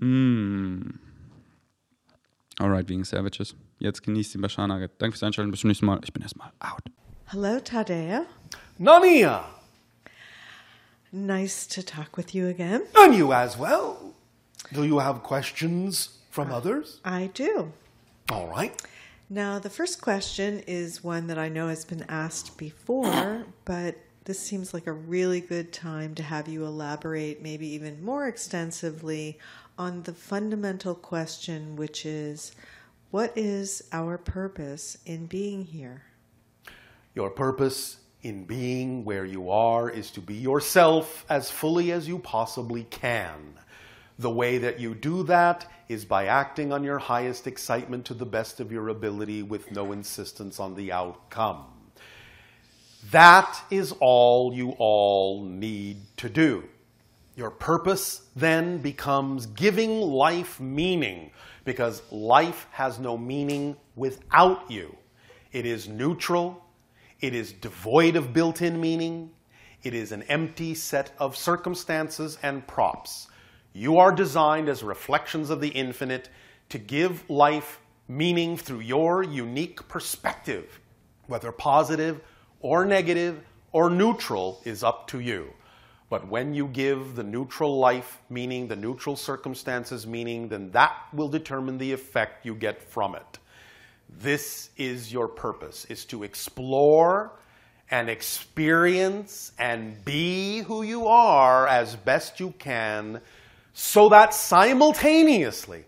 [0.00, 0.98] Mm.
[2.58, 3.54] Alright, wegen Savages.
[3.78, 4.92] Jetzt genießt den Bashar Nugget.
[4.98, 5.50] Danke fürs Einschalten.
[5.50, 6.00] Bis zum nächsten Mal.
[6.04, 6.82] Ich bin erstmal out.
[7.26, 8.26] Hello, Tadea.
[8.78, 9.44] Nania!
[11.12, 12.82] Nice to talk with you again.
[12.96, 14.14] And you as well.
[14.72, 17.00] Do you have questions from others?
[17.04, 17.72] I do.
[18.30, 18.72] All right.
[19.28, 24.38] Now, the first question is one that I know has been asked before, but this
[24.38, 29.38] seems like a really good time to have you elaborate, maybe even more extensively,
[29.80, 32.52] on the fundamental question, which is
[33.10, 36.02] what is our purpose in being here?
[37.14, 42.18] Your purpose in being where you are is to be yourself as fully as you
[42.18, 43.58] possibly can.
[44.18, 48.26] The way that you do that is by acting on your highest excitement to the
[48.26, 51.64] best of your ability with no insistence on the outcome.
[53.12, 56.64] That is all you all need to do.
[57.40, 61.30] Your purpose then becomes giving life meaning
[61.64, 64.94] because life has no meaning without you.
[65.50, 66.62] It is neutral,
[67.18, 69.30] it is devoid of built in meaning,
[69.82, 73.28] it is an empty set of circumstances and props.
[73.72, 76.28] You are designed as reflections of the infinite
[76.68, 80.78] to give life meaning through your unique perspective.
[81.26, 82.20] Whether positive
[82.60, 83.40] or negative
[83.72, 85.54] or neutral is up to you.
[86.10, 91.28] But when you give the neutral life meaning, the neutral circumstances meaning, then that will
[91.28, 93.38] determine the effect you get from it.
[94.18, 97.30] This is your purpose, is to explore
[97.92, 103.20] and experience and be who you are as best you can
[103.72, 105.84] so that simultaneously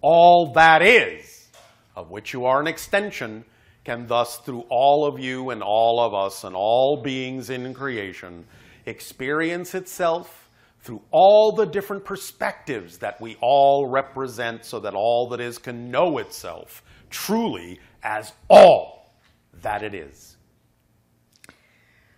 [0.00, 1.48] all that is,
[1.94, 3.44] of which you are an extension,
[3.84, 8.46] can thus through all of you and all of us and all beings in creation
[8.90, 10.50] experience itself
[10.82, 15.90] through all the different perspectives that we all represent so that all that is can
[15.90, 19.12] know itself truly as all
[19.62, 20.36] that it is.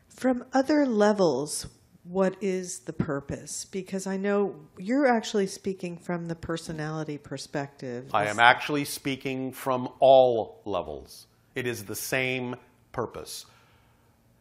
[0.08, 1.66] From other levels,
[2.04, 3.64] what is the purpose?
[3.64, 8.10] Because I know you're actually speaking from the personality perspective.
[8.14, 11.26] I am actually speaking from all levels.
[11.54, 12.56] It is the same
[12.92, 13.46] purpose.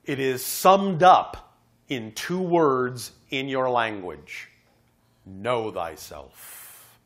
[0.05, 1.50] It is summed up
[1.91, 4.49] in two words in your language
[5.25, 6.97] know thyself.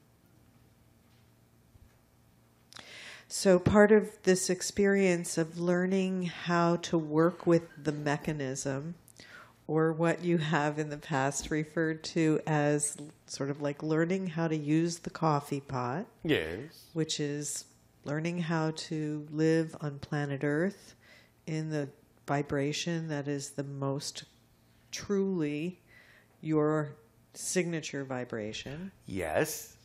[3.28, 8.94] So, part of this experience of learning how to work with the mechanism,
[9.66, 14.48] or what you have in the past referred to as sort of like learning how
[14.48, 16.06] to use the coffee pot.
[16.24, 16.86] Yes.
[16.94, 17.66] Which is
[18.04, 20.94] learning how to live on planet Earth
[21.48, 21.90] in the
[22.28, 24.26] vibration that is the most
[24.96, 25.82] truly
[26.40, 26.96] your
[27.34, 28.92] signature vibration.
[29.06, 29.76] Yes.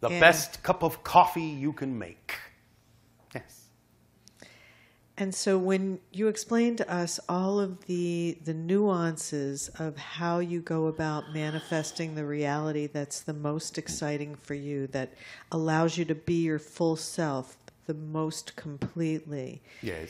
[0.00, 2.38] The and best cup of coffee you can make.
[3.34, 3.66] Yes.
[5.18, 10.62] And so when you explain to us all of the the nuances of how you
[10.62, 15.12] go about manifesting the reality that's the most exciting for you that
[15.52, 19.60] allows you to be your full self the most completely.
[19.82, 20.08] Yes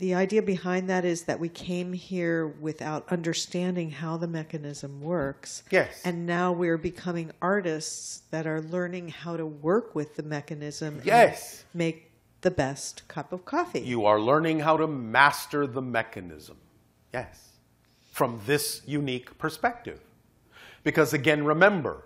[0.00, 5.62] the idea behind that is that we came here without understanding how the mechanism works.
[5.70, 6.00] Yes.
[6.06, 10.96] And now we're becoming artists that are learning how to work with the mechanism.
[10.96, 11.64] and Yes.
[11.74, 13.80] make the best cup of coffee.
[13.80, 16.56] You are learning how to master the mechanism.
[17.12, 17.50] Yes.
[18.10, 20.00] From this unique perspective.
[20.82, 22.04] Because again, remember,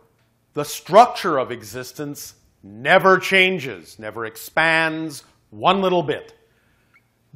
[0.54, 2.34] the structure of existence
[2.64, 6.34] never changes, never expands one little bit.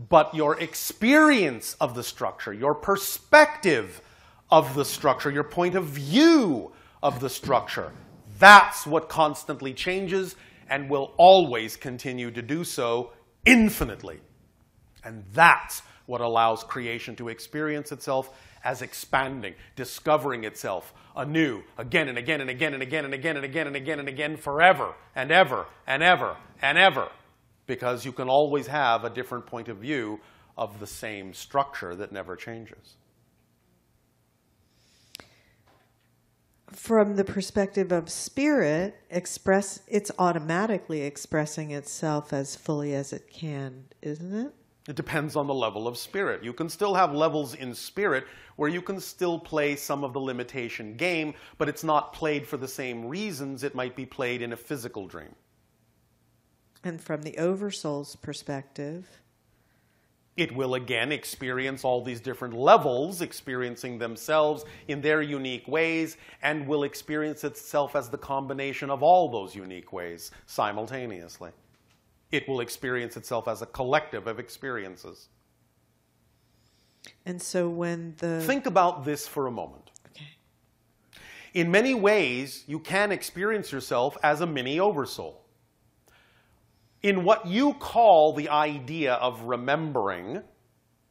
[0.08, 4.00] But your experience of the structure, your perspective
[4.48, 6.72] of the structure, your point of view
[7.02, 7.92] of the structure,
[8.38, 10.36] that's what constantly changes
[10.70, 13.10] and will always continue to do so
[13.44, 14.20] infinitely.
[15.02, 18.30] And that's what allows creation to experience itself
[18.64, 23.44] as expanding, discovering itself anew, again and again and again and again and again and
[23.44, 27.08] again and again and again forever and ever and ever and ever.
[27.68, 30.18] Because you can always have a different point of view
[30.56, 32.96] of the same structure that never changes.
[36.72, 43.84] From the perspective of spirit, express it's automatically expressing itself as fully as it can,
[44.02, 44.52] isn't it?
[44.88, 46.42] It depends on the level of spirit.
[46.42, 48.24] You can still have levels in spirit
[48.56, 52.56] where you can still play some of the limitation game, but it's not played for
[52.56, 55.34] the same reasons it might be played in a physical dream.
[56.84, 59.20] And from the oversoul's perspective,
[60.36, 66.68] It will again experience all these different levels, experiencing themselves in their unique ways, and
[66.68, 71.50] will experience itself as the combination of all those unique ways simultaneously.
[72.30, 75.28] It will experience itself as a collective of experiences.
[77.26, 79.90] and so when the Think about this for a moment.
[80.06, 80.36] okay.
[81.52, 85.42] In many ways, you can experience yourself as a mini oversoul.
[87.02, 90.42] In what you call the idea of remembering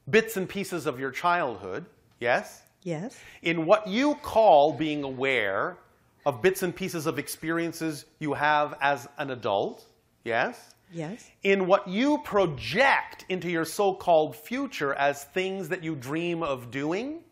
[0.10, 1.86] bits and pieces of your childhood,
[2.20, 2.62] yes?
[2.84, 3.18] Yes.
[3.42, 5.78] In what you call being aware
[6.26, 9.86] of bits and pieces of experiences you have as an adult,
[10.24, 10.74] yes?
[10.92, 11.30] Yes.
[11.44, 16.72] in what you project into your so called future as things that you dream of
[16.72, 17.24] doing,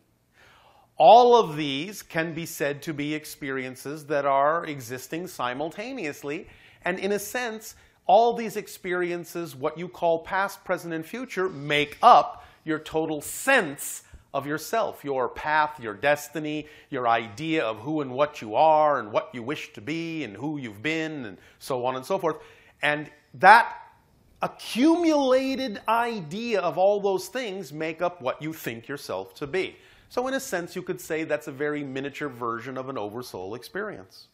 [0.98, 6.48] all of these can be said to be experiences that are existing simultaneously.
[6.84, 7.74] And in a sense,
[8.06, 14.02] all these experiences, what you call past, present, and future, make up your total sense
[14.32, 19.10] of yourself, your path, your destiny, your idea of who and what you are, and
[19.10, 22.36] what you wish to be, and who you've been, and so on and so forth.
[22.82, 23.74] And that
[24.42, 29.76] accumulated idea of all those things make up what you think yourself to be.
[30.08, 33.54] So, in a sense, you could say that's a very miniature version of an oversoul
[33.54, 34.28] experience.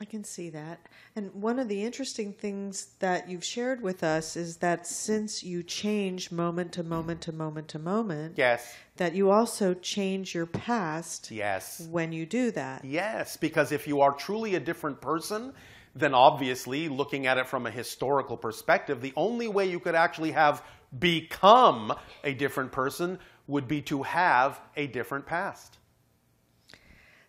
[0.00, 0.88] I can see that.
[1.14, 5.62] And one of the interesting things that you've shared with us is that since you
[5.62, 8.74] change moment to moment to moment to moment, Yes.
[8.96, 11.86] that you also change your past Yes.
[11.90, 12.82] when you do that.
[12.82, 15.52] Yes, because if you are truly a different person,
[15.94, 20.30] then obviously, looking at it from a historical perspective, the only way you could actually
[20.30, 20.64] have
[20.98, 21.92] become
[22.24, 25.76] a different person would be to have a different past.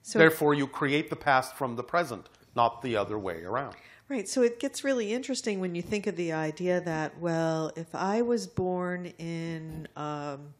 [0.03, 3.75] So Therefore, you create the past from the present, not the other way around.
[4.09, 4.27] Right.
[4.27, 8.21] So it gets really interesting when you think of the idea that, well, if I
[8.21, 10.53] was born in um,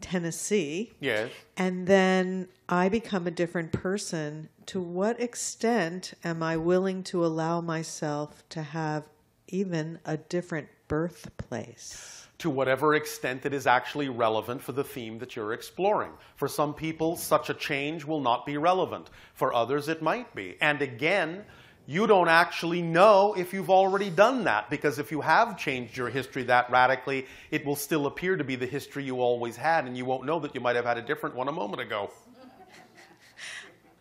[0.00, 1.32] Tennessee Yes.
[1.56, 7.60] and then I become a different person, to what extent am I willing to allow
[7.60, 9.08] myself to have
[9.48, 12.23] even a different birthplace?
[12.44, 16.10] To whatever extent it is actually relevant for the theme that you're exploring.
[16.36, 19.08] For some people, such a change will not be relevant.
[19.32, 20.58] For others, it might be.
[20.60, 21.46] And again,
[21.86, 26.10] you don't actually know if you've already done that, because if you have changed your
[26.10, 29.96] history that radically, it will still appear to be the history you always had, and
[29.96, 32.10] you won't know that you might have had a different one a moment ago.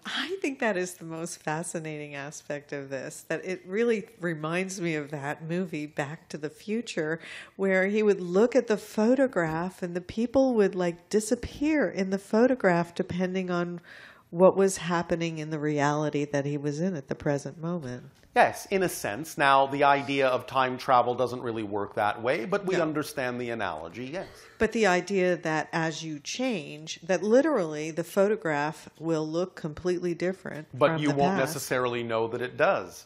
[0.06, 3.26] I think that is the most fascinating aspect of this.
[3.30, 7.20] That it really reminds me of that movie, Back to the Future,
[7.56, 12.18] where he would look at the photograph and the people would like disappear in the
[12.18, 13.80] photograph depending on
[14.34, 18.04] what was happening in the reality that he was in at the present moment.
[18.36, 19.38] Yes, in a sense.
[19.38, 22.82] Now, the idea of time travel doesn't really work that way, but we No.
[22.82, 24.26] understand the analogy, yes.
[24.58, 30.68] But the idea that as you change, that literally the photograph will look completely different.
[30.74, 31.54] But you won't past.
[31.54, 33.06] necessarily know that it does.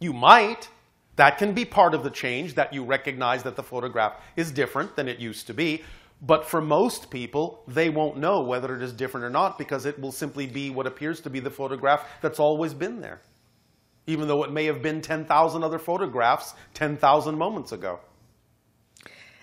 [0.00, 0.70] You might.
[1.16, 4.96] That can be part of the change, that you recognize that the photograph is different
[4.96, 5.82] than it used to be.
[6.22, 10.00] But for most people, they won't know whether it is different or not because it
[10.00, 13.20] will simply be what appears to be the photograph that's always been there.
[14.06, 18.00] Even though it may have been 10,000 other photographs 10,000 moments ago.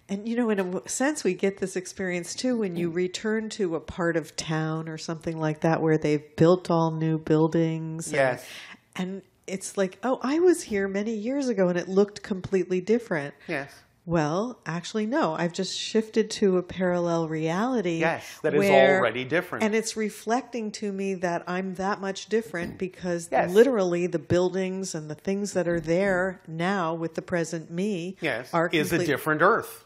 [0.09, 3.75] And you know, in a sense, we get this experience too when you return to
[3.75, 8.07] a part of town or something like that where they've built all new buildings.
[8.07, 8.45] and- Yes.
[8.95, 13.33] And, it's like, oh, I was here many years ago and it looked completely different.
[13.45, 13.73] Yes.
[14.05, 15.33] Well, actually, no.
[15.33, 17.99] I've just shifted to a parallel reality.
[17.99, 19.63] Yes, that is where- already different.
[19.63, 23.51] And it's reflecting to me that I'm that much different because Yes.
[23.51, 28.53] literally the buildings and the things that are there now with the present me yes,
[28.53, 29.85] are is a different Earth.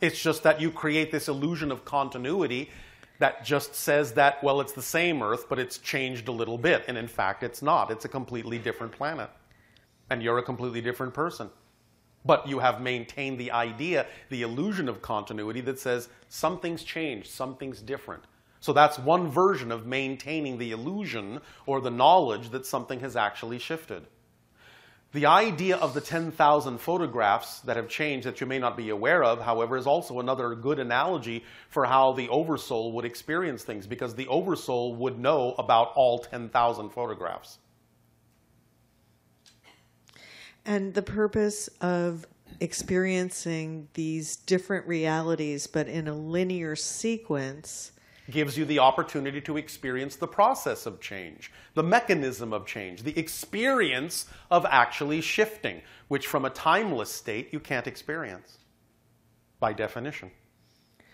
[0.00, 2.70] It's just that you create this illusion of continuity
[3.18, 6.84] that just says that, well, it's the same Earth, but it's changed a little bit.
[6.88, 7.90] And in fact, it's not.
[7.90, 9.28] It's a completely different planet.
[10.08, 11.50] And you're a completely different person.
[12.24, 17.80] But you have maintained the idea, the illusion of continuity that says something's changed, something's
[17.80, 18.24] different.
[18.60, 23.58] So that's one version of maintaining the illusion or the knowledge that something has actually
[23.58, 24.06] shifted.
[25.12, 29.24] The idea of the 10,000 photographs that have changed that you may not be aware
[29.24, 34.14] of, however, is also another good analogy for how the oversoul would experience things because
[34.14, 37.58] the oversoul would know about all 10,000 photographs.
[40.70, 42.28] And the purpose of
[42.60, 47.90] experiencing these different realities, but in a linear sequence,
[48.30, 53.18] gives you the opportunity to experience the process of change, the mechanism of change, the
[53.18, 58.58] experience of actually shifting, which from a timeless state you can't experience
[59.58, 60.30] by definition.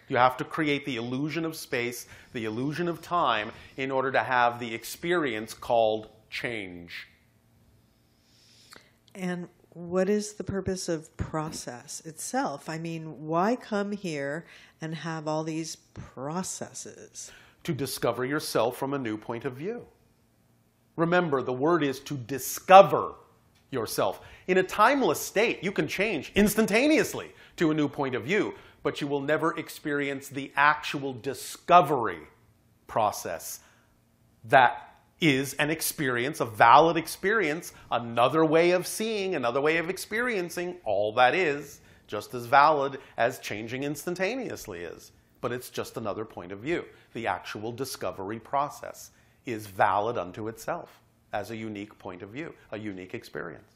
[0.09, 4.23] You have to create the illusion of space, the illusion of time, in order to
[4.23, 7.09] have the experience called change.
[9.17, 12.69] And what is the purpose of process itself?
[12.69, 14.47] I mean, why come here
[14.81, 17.33] and have all these processes?
[17.67, 19.85] to discover yourself from a new point of view.
[20.95, 23.15] Remember, the word is to discover
[23.73, 24.21] yourself.
[24.47, 28.55] In a timeless state, you can change instantaneously to a new point of view,
[28.85, 32.21] but you will never experience the actual discovery
[32.87, 33.59] process
[34.45, 34.86] that
[35.21, 40.77] is an experience, a valid experience, another way of seeing, another way of experiencing.
[40.85, 45.13] All that is just as valid as changing instantaneously is.
[45.41, 46.85] But it's just another point of view.
[47.15, 49.11] The actual discovery process
[49.45, 51.01] is valid unto itself
[51.33, 53.73] as a unique point of view, a unique experience.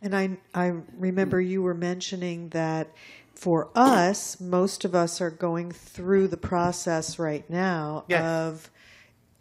[0.00, 2.90] And I, I remember you were mentioning that
[3.34, 8.22] for us, most of us are going through the process right now Yes.
[8.22, 8.70] of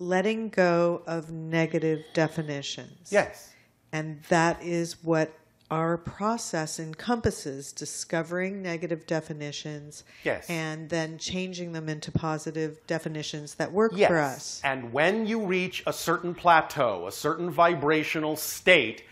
[0.01, 3.11] letting go of negative definitions.
[3.11, 3.53] Yes.
[3.93, 5.31] And that is what
[5.69, 10.49] our process encompasses discovering negative definitions Yes.
[10.49, 14.09] and then changing them into positive definitions that work Yes.
[14.09, 14.61] for us.
[14.65, 19.03] And when you reach a certain plateau, a certain vibrational state,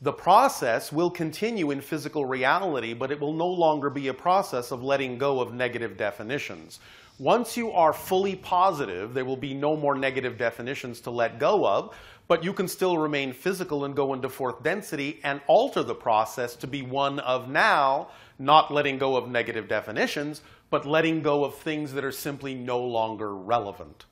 [0.00, 4.70] the process will continue in physical reality, but it will no longer be a process
[4.70, 6.78] of letting go of negative definitions.
[7.18, 11.66] Once you are fully positive, there will be no more negative definitions to let go
[11.66, 11.94] of,
[12.28, 16.54] but you can still remain physical and go into fourth density and alter the process
[16.54, 18.08] to be one of now,
[18.38, 22.78] not letting go of negative definitions, but letting go of things that are simply no
[22.78, 24.04] longer relevant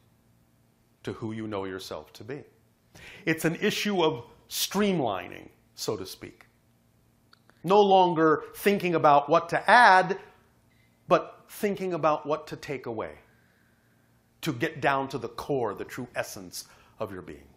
[1.05, 2.43] to who you know yourself to be.
[3.25, 6.47] It's an issue of streamlining, so to speak.
[7.63, 10.19] No longer thinking about what to add,
[11.07, 13.13] but thinking about what to take away
[14.43, 16.67] to get down to the core, the true essence
[16.99, 17.49] of your being.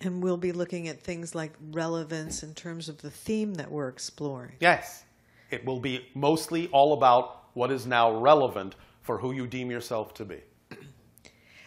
[0.00, 3.88] And we'll be looking at things like relevance in terms of the theme that we're
[3.88, 4.52] exploring.
[4.60, 5.04] Yes,
[5.50, 10.14] it will be mostly all about what is now relevant for who you deem yourself
[10.14, 10.40] to be.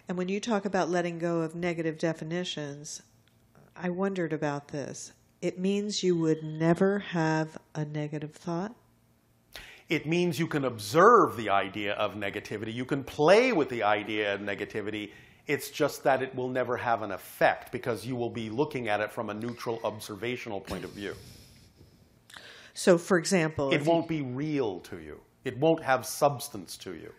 [0.05, 3.03] And when you talk about letting go of negative definitions,
[3.73, 5.13] I wondered about this.
[5.41, 8.75] It means you would never have a negative thought?
[9.93, 12.73] It means you can observe the idea of negativity.
[12.73, 15.11] You can play with the idea of negativity.
[15.45, 19.01] It's just that it will never have an effect because you will be looking at
[19.01, 21.13] it from a neutral observational point of view.
[22.73, 27.11] So, for example, It won't be real to you, it won't have substance to you.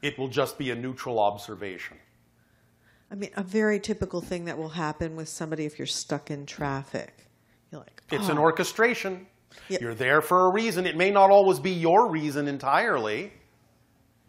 [0.00, 1.96] It will just be a neutral observation.
[3.10, 6.46] I mean, a very typical thing that will happen with somebody if you're stuck in
[6.46, 7.26] traffic.
[7.72, 8.42] You're like, It's "Oh, an ah.
[8.42, 9.26] orchestration.
[9.68, 9.78] Yeah.
[9.80, 10.86] You're there for a reason.
[10.86, 13.32] It may not always be your reason entirely,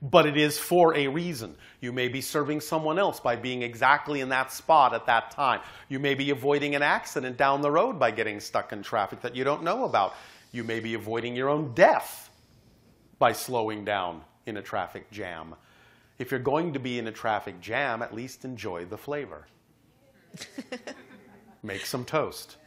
[0.02, 1.56] but it is for a reason.
[1.80, 5.62] You may be serving someone else by being exactly in that spot at that time.
[5.90, 9.36] You may be avoiding an accident down the road by getting stuck in traffic that
[9.36, 10.16] you don't know about.
[10.52, 12.30] You may be avoiding your own death
[13.20, 15.56] by slowing down in a traffic jam.
[16.18, 19.48] If you're going to be in a traffic jam, at least enjoy the flavor.
[21.64, 22.58] Make some toast.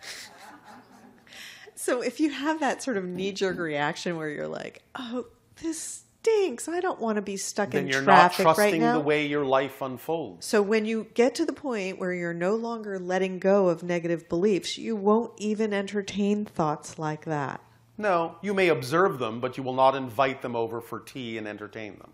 [1.84, 5.26] So if you have that sort of knee jerk reaction where you're like, "Oh,
[5.60, 6.66] this stinks.
[6.66, 9.26] I don't want to be stuck then in you're not trusting right now." the way
[9.26, 10.46] your life unfolds.
[10.46, 14.30] so when you get to the point where you're no longer letting go of negative
[14.30, 17.60] beliefs, you won't even entertain thoughts like that.
[17.98, 21.46] No, you may observe them, but you will not invite them over for tea and
[21.46, 22.12] entertain them.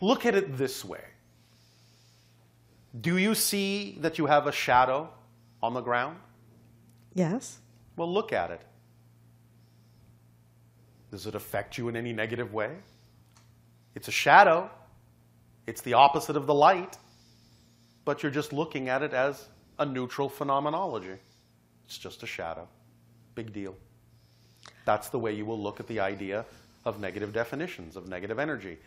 [0.00, 1.04] Look at it this way
[3.00, 5.10] Do you see that you have a shadow
[5.62, 6.16] on the ground?
[7.14, 7.58] Yes.
[7.96, 8.60] Well, look at it.
[11.10, 12.76] Does it affect you in any negative way?
[13.94, 14.70] It's a shadow,
[15.66, 16.96] it's the opposite of the light,
[18.04, 19.48] but you're just looking at it as
[19.78, 21.16] a neutral phenomenology.
[21.86, 22.68] It's just a shadow.
[23.34, 23.74] Big deal.
[24.84, 26.46] That's the way you will look at the idea
[26.84, 28.78] of negative definitions, of negative energy.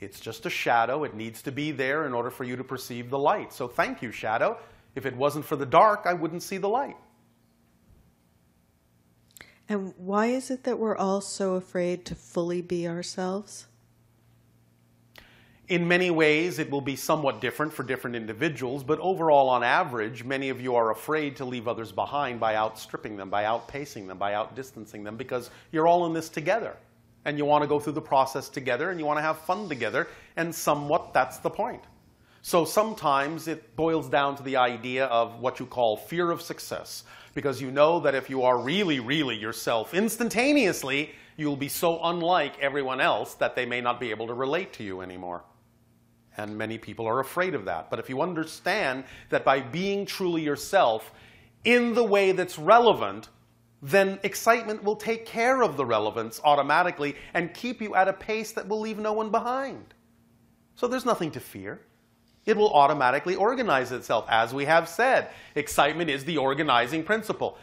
[0.00, 1.04] It's just a shadow.
[1.04, 3.52] It needs to be there in order for you to perceive the light.
[3.52, 4.58] So thank you, shadow.
[4.94, 6.96] If it wasn't for the dark, I wouldn't see the light.
[9.70, 13.68] And why is it that we're all so afraid to fully be ourselves?
[15.68, 20.24] In many ways, it will be somewhat different for different individuals, but overall, on average,
[20.24, 24.18] many of you are afraid to leave others behind by outstripping them, by outpacing them,
[24.18, 26.76] by outdistancing them, because you're all in this together.
[27.24, 29.68] And you want to go through the process together and you want to have fun
[29.68, 31.84] together, and somewhat that's the point.
[32.42, 37.04] So sometimes it boils down to the idea of what you call fear of success,
[37.34, 42.58] because you know that if you are really, really yourself instantaneously, you'll be so unlike
[42.60, 45.44] everyone else that they may not be able to relate to you anymore.
[46.36, 47.90] And many people are afraid of that.
[47.90, 51.12] But if you understand that by being truly yourself
[51.64, 53.28] in the way that's relevant,
[53.82, 58.52] then excitement will take care of the relevance automatically and keep you at a pace
[58.52, 59.92] that will leave no one behind.
[60.74, 61.80] So there's nothing to fear.
[62.50, 64.26] It will automatically organize itself.
[64.28, 67.56] As we have said, excitement is the organizing principle.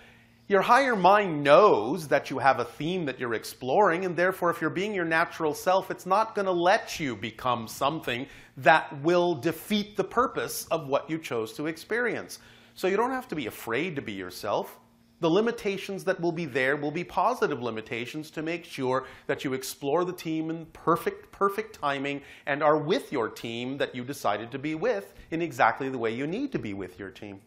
[0.47, 4.61] Your higher mind knows that you have a theme that you're exploring, and therefore, if
[4.61, 9.35] you're being your natural self, it's not going to let you become something that will
[9.35, 12.39] defeat the purpose of what you chose to experience.
[12.73, 14.79] So you don't have to be afraid to be yourself.
[15.19, 19.53] The limitations that will be there will be positive limitations to make sure that you
[19.53, 24.51] explore the team in perfect, perfect timing and are with your team that you decided
[24.51, 27.41] to be with in exactly the way you need to be with your team.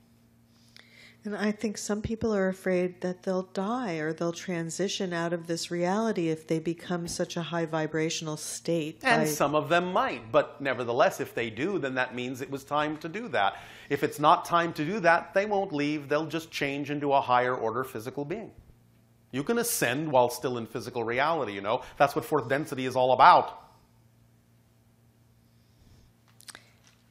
[1.23, 5.47] And I think some people are afraid that they'll die or they'll transition out of
[5.47, 9.01] this reality if they become such a high vibrational state.
[9.03, 12.51] And by- some of them might, but nevertheless, if they do, then that means it
[12.51, 13.59] was time to do that.
[13.91, 16.09] If it's not time to do that, they won't leave.
[16.09, 18.53] They'll just change into a higher order physical being.
[19.31, 21.83] You can ascend while still in physical reality, you know.
[21.99, 23.59] That's what fourth density is all about.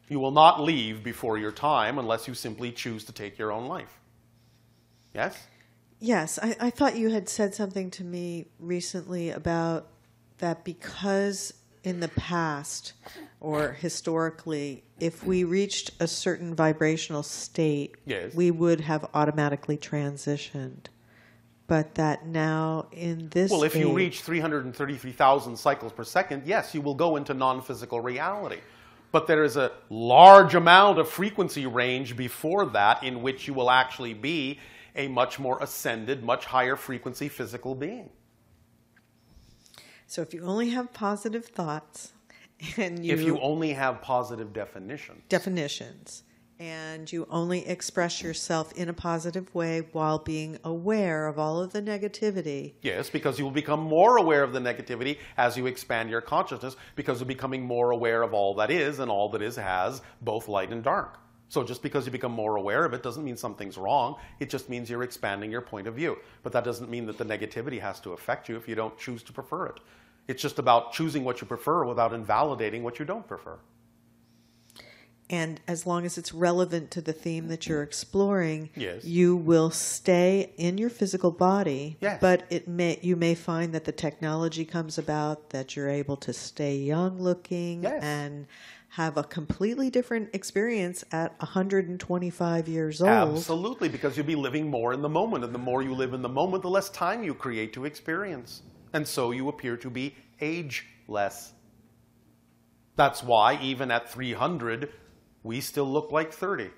[0.10, 3.68] You will not leave before your time unless you simply choose to take your own
[3.68, 3.99] life.
[5.14, 5.38] Yes?
[6.00, 9.88] Yes, I, I thought you had said something to me recently about
[10.38, 11.54] that because
[11.84, 12.94] in the past
[13.40, 18.34] or historically, if we reached a certain vibrational state, Yes.
[18.34, 20.86] we would have automatically transitioned.
[21.68, 26.82] But that now in this Well, if you reach 333,000 cycles per second, yes, you
[26.82, 28.58] will go into non physical reality.
[29.12, 33.70] But there is a large amount of frequency range before that in which you will
[33.70, 34.60] actually be
[34.96, 38.10] a much more ascended, much higher frequency physical being.
[40.08, 42.14] So if you only have positive thoughts
[42.78, 45.22] and you, If you only have positive definitions.
[45.30, 46.24] definitions
[46.62, 51.72] and you only express yourself in a positive way while being aware of all of
[51.72, 56.10] the negativity, Yes, because you will become more aware of the negativity as you expand
[56.10, 59.56] your consciousness, because you're becoming more aware of all that is, and all that is
[59.56, 61.18] has both light and dark.
[61.50, 64.16] So just because you become more aware of it doesn't mean something's wrong.
[64.40, 66.18] It just means you're expanding your point of view.
[66.44, 69.24] But that doesn't mean that the negativity has to affect you if you don't choose
[69.24, 69.80] to prefer it.
[70.28, 73.58] It's just about choosing what you prefer without invalidating what you don't prefer.
[75.32, 79.06] and as long as it's relevant to the theme that you're exploring, Yes.
[79.06, 81.98] you will stay in your physical body.
[82.02, 82.18] Yes.
[82.20, 86.34] But it may you may find that the technology comes about that you're able to
[86.34, 88.02] stay young looking Yes.
[88.04, 88.48] and
[88.94, 93.38] have a completely different experience at 125 years old.
[93.38, 95.44] Absolutely, because you'll be living more in the moment.
[95.44, 98.64] And the more you live in the moment, the less time you create to experience.
[98.94, 101.54] And so you appear to be ageless.
[102.96, 104.92] That's why, even at 300,
[105.44, 106.72] we still look like 30.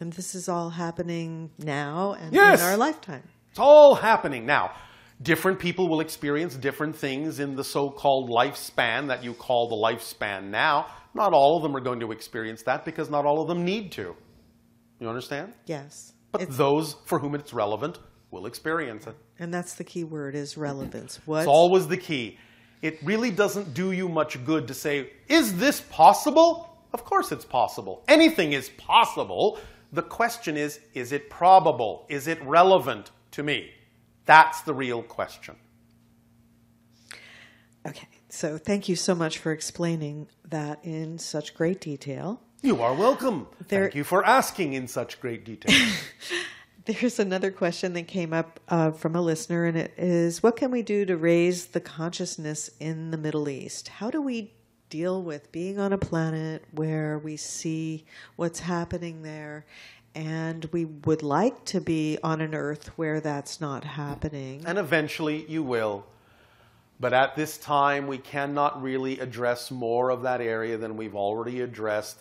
[0.00, 2.60] And this is all happening now and Yes.
[2.60, 3.22] in our lifetime.
[3.50, 4.72] It's all happening now.
[5.24, 9.74] Different people will experience different things in the so called lifespan that you call the
[9.74, 10.86] lifespan now.
[11.14, 13.90] Not all of them are going to experience that because not all of them need
[13.92, 14.14] to.
[15.00, 15.54] You understand?
[15.64, 16.12] Yes.
[16.30, 18.00] But It's- those for whom it's relevant
[18.30, 19.16] will experience it.
[19.38, 20.60] And that's the key word is mm-hmm.
[20.60, 21.20] relevance.
[21.24, 22.38] What It's always the key.
[22.82, 26.76] It really doesn't do you much good to say, is this possible?
[26.92, 28.04] Of course it's possible.
[28.08, 29.58] Anything is possible.
[29.92, 32.04] The question is, is it probable?
[32.10, 33.70] Is it relevant to me?
[34.26, 35.56] That's the real question.
[37.86, 38.08] Okay.
[38.28, 42.40] So thank you so much for explaining that in such great detail.
[42.62, 43.46] You are welcome.
[43.68, 45.74] There- Thank you for asking in such great detail.
[46.86, 50.70] There's another question that came up uh, from a listener, and it is What can
[50.70, 53.88] we do to raise the consciousness in the Middle East?
[53.88, 54.52] How do we
[54.90, 58.04] deal with being on a planet where we see
[58.36, 59.64] what's happening there,
[60.14, 64.62] and we would like to be on an earth where that's not happening?
[64.66, 66.06] and eventually you will.
[67.00, 71.60] But at this time, we cannot really address more of that area than we've already
[71.60, 72.18] addressed.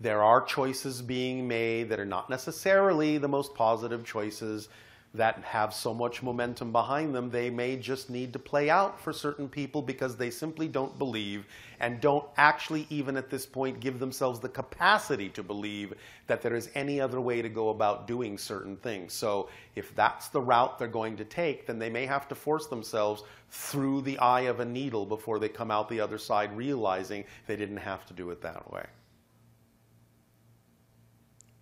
[0.00, 4.68] There are choices being made that are not necessarily the most positive choices
[5.16, 7.30] that have so much momentum behind them.
[7.30, 11.46] They may just need to play out for certain people because they simply don't believe
[11.80, 15.92] and don't actually, even at this point, give themselves the capacity to believe
[16.26, 19.12] that there is any other way to go about doing certain things.
[19.12, 22.66] So, if that's the route they're going to take, then they may have to force
[22.66, 27.24] themselves through the eye of a needle before they come out the other side realizing
[27.46, 28.86] they didn't have to do it that way.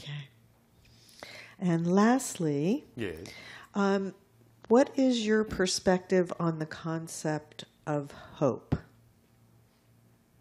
[0.01, 0.29] Okay.
[1.65, 3.25] And lastly, Yes.
[3.75, 4.15] um,
[4.69, 8.77] what is your perspective on the concept of hope?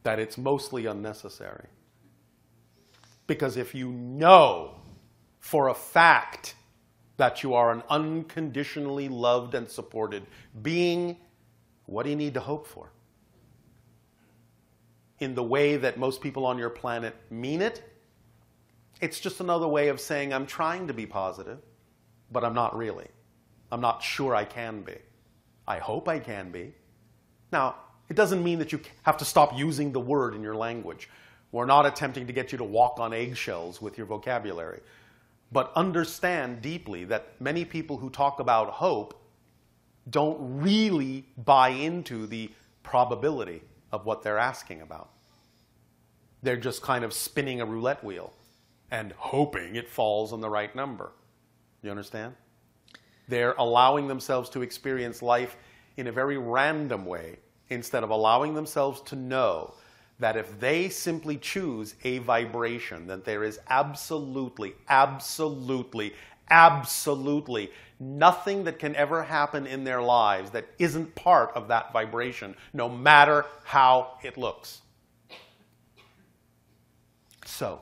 [0.04, 1.68] that it's mostly unnecessary.
[3.26, 4.82] Because if you know
[5.40, 6.56] for a fact
[7.16, 10.24] that you are an unconditionally loved and supported
[10.62, 11.16] being,
[11.86, 12.92] what do you need to hope for?
[15.22, 17.82] In the way that most people on your planet mean it,
[19.04, 21.60] it's just another way of saying, I'm trying to be positive,
[22.32, 23.08] but I'm not really.
[23.70, 24.96] I'm not sure I can be.
[25.68, 26.74] I hope I can be.
[27.52, 27.76] Now,
[28.08, 31.10] it doesn't mean that you have to stop using the word in your language.
[31.52, 34.80] We're not attempting to get you to walk on eggshells with your vocabulary.
[35.52, 39.22] But understand deeply that many people who talk about hope
[40.10, 42.52] don't really buy into the
[42.84, 45.10] probability of what they're asking about.
[46.42, 48.32] They're just kind of spinning a roulette wheel
[48.94, 51.12] and hoping it falls on the right number.
[51.82, 52.36] You understand?
[53.28, 55.58] They're allowing themselves to experience life
[55.98, 57.40] in a very random way
[57.70, 59.74] instead of allowing themselves to know
[60.20, 66.14] that if they simply choose a vibration, that there is absolutely, absolutely,
[66.52, 72.56] absolutely nothing that can ever happen in their lives that isn't part of that vibration,
[72.74, 74.82] no matter how it looks.
[77.46, 77.82] So,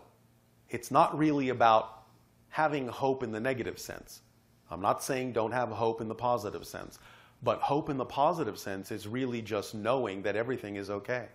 [0.71, 2.03] it's not really about
[2.49, 4.21] having hope in the negative sense.
[4.69, 6.97] I'm not saying don't have hope in the positive sense.
[7.43, 11.27] But hope in the positive sense is really just knowing that everything is okay,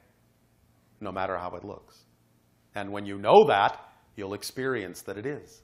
[1.01, 2.05] no matter how it looks.
[2.74, 3.80] And when you know that,
[4.14, 5.62] you'll experience that it is.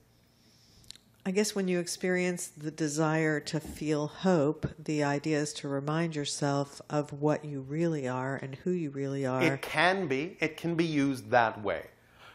[1.25, 6.17] I guess when you experience the desire to feel hope, the idea is to remind
[6.17, 9.41] yourself of what you really are and who you really are.
[9.41, 11.83] It can be, it can be used that way.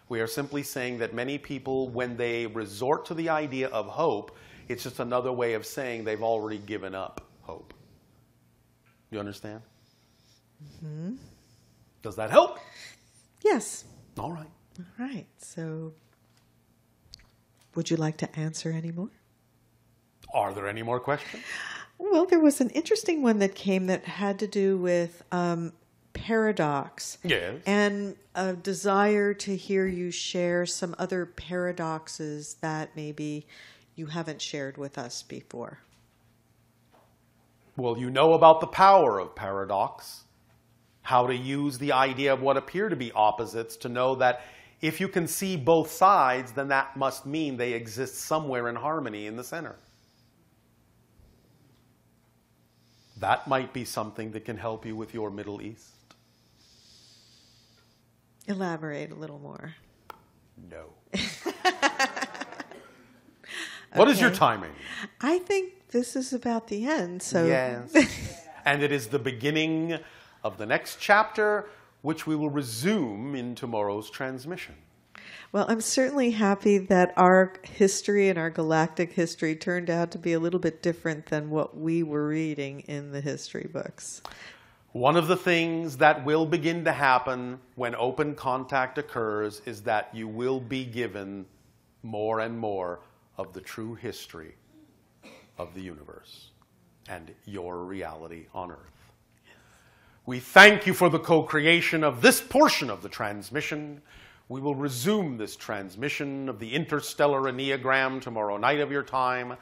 [0.09, 4.35] We are simply saying that many people, when they resort to the idea of hope,
[4.67, 7.73] it's just another way of saying they've already given up hope.
[9.11, 9.61] You understand?
[10.63, 11.15] Mm-hmm.
[12.01, 12.59] Does that help?
[13.43, 13.85] yes.
[14.17, 14.49] All right.
[14.79, 15.25] All right.
[15.37, 15.93] So,
[17.75, 19.09] would you like to answer any more?
[20.33, 21.43] Are there any more questions?
[21.99, 25.73] Well, there was an interesting one that came that had to do with um,
[26.17, 27.17] paradox.
[27.23, 27.61] Yes.
[27.65, 33.47] And a desire to hear you share some other paradoxes that maybe
[33.95, 35.79] you haven't shared with us before.
[37.75, 40.23] Well, you know about the power of paradox,
[41.01, 44.41] how to use the idea of what appear to be opposites to know that
[44.81, 49.25] if you can see both sides, then that must mean they exist somewhere in harmony
[49.25, 49.75] in the center.
[53.19, 55.96] That might be something that can help you with your Middle East.
[58.47, 59.75] Elaborate a little more.
[60.69, 60.85] No.
[63.93, 64.73] What is your timing?
[65.21, 67.23] I think this is about the end.
[67.23, 68.45] So, Yes.
[68.65, 69.97] and it is the beginning
[70.43, 71.69] of the next chapter,
[72.01, 74.75] which we will resume in tomorrow's transmission.
[75.51, 80.33] well, I'm certainly happy that our history and our galactic history turned out to be
[80.33, 84.21] a little bit different than what we were reading in the history books.
[84.97, 90.09] One of the things that will begin to happen when open contact occurs is that
[90.11, 91.45] you will be given
[92.01, 93.01] more and more
[93.37, 94.55] of the true history
[95.59, 96.49] of the universe
[97.07, 99.11] and your reality on Earth.
[100.25, 104.01] We thank you for the co creation of this portion of the transmission.
[104.49, 109.57] We will resume this transmission of the interstellar Enneagram tomorrow night of your time.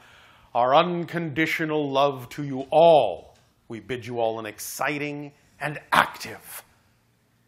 [0.54, 3.35] Our unconditional love to you all.
[3.68, 6.62] We bid you all an exciting and active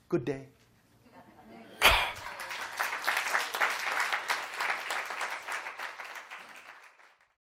[0.08, 0.46] good day.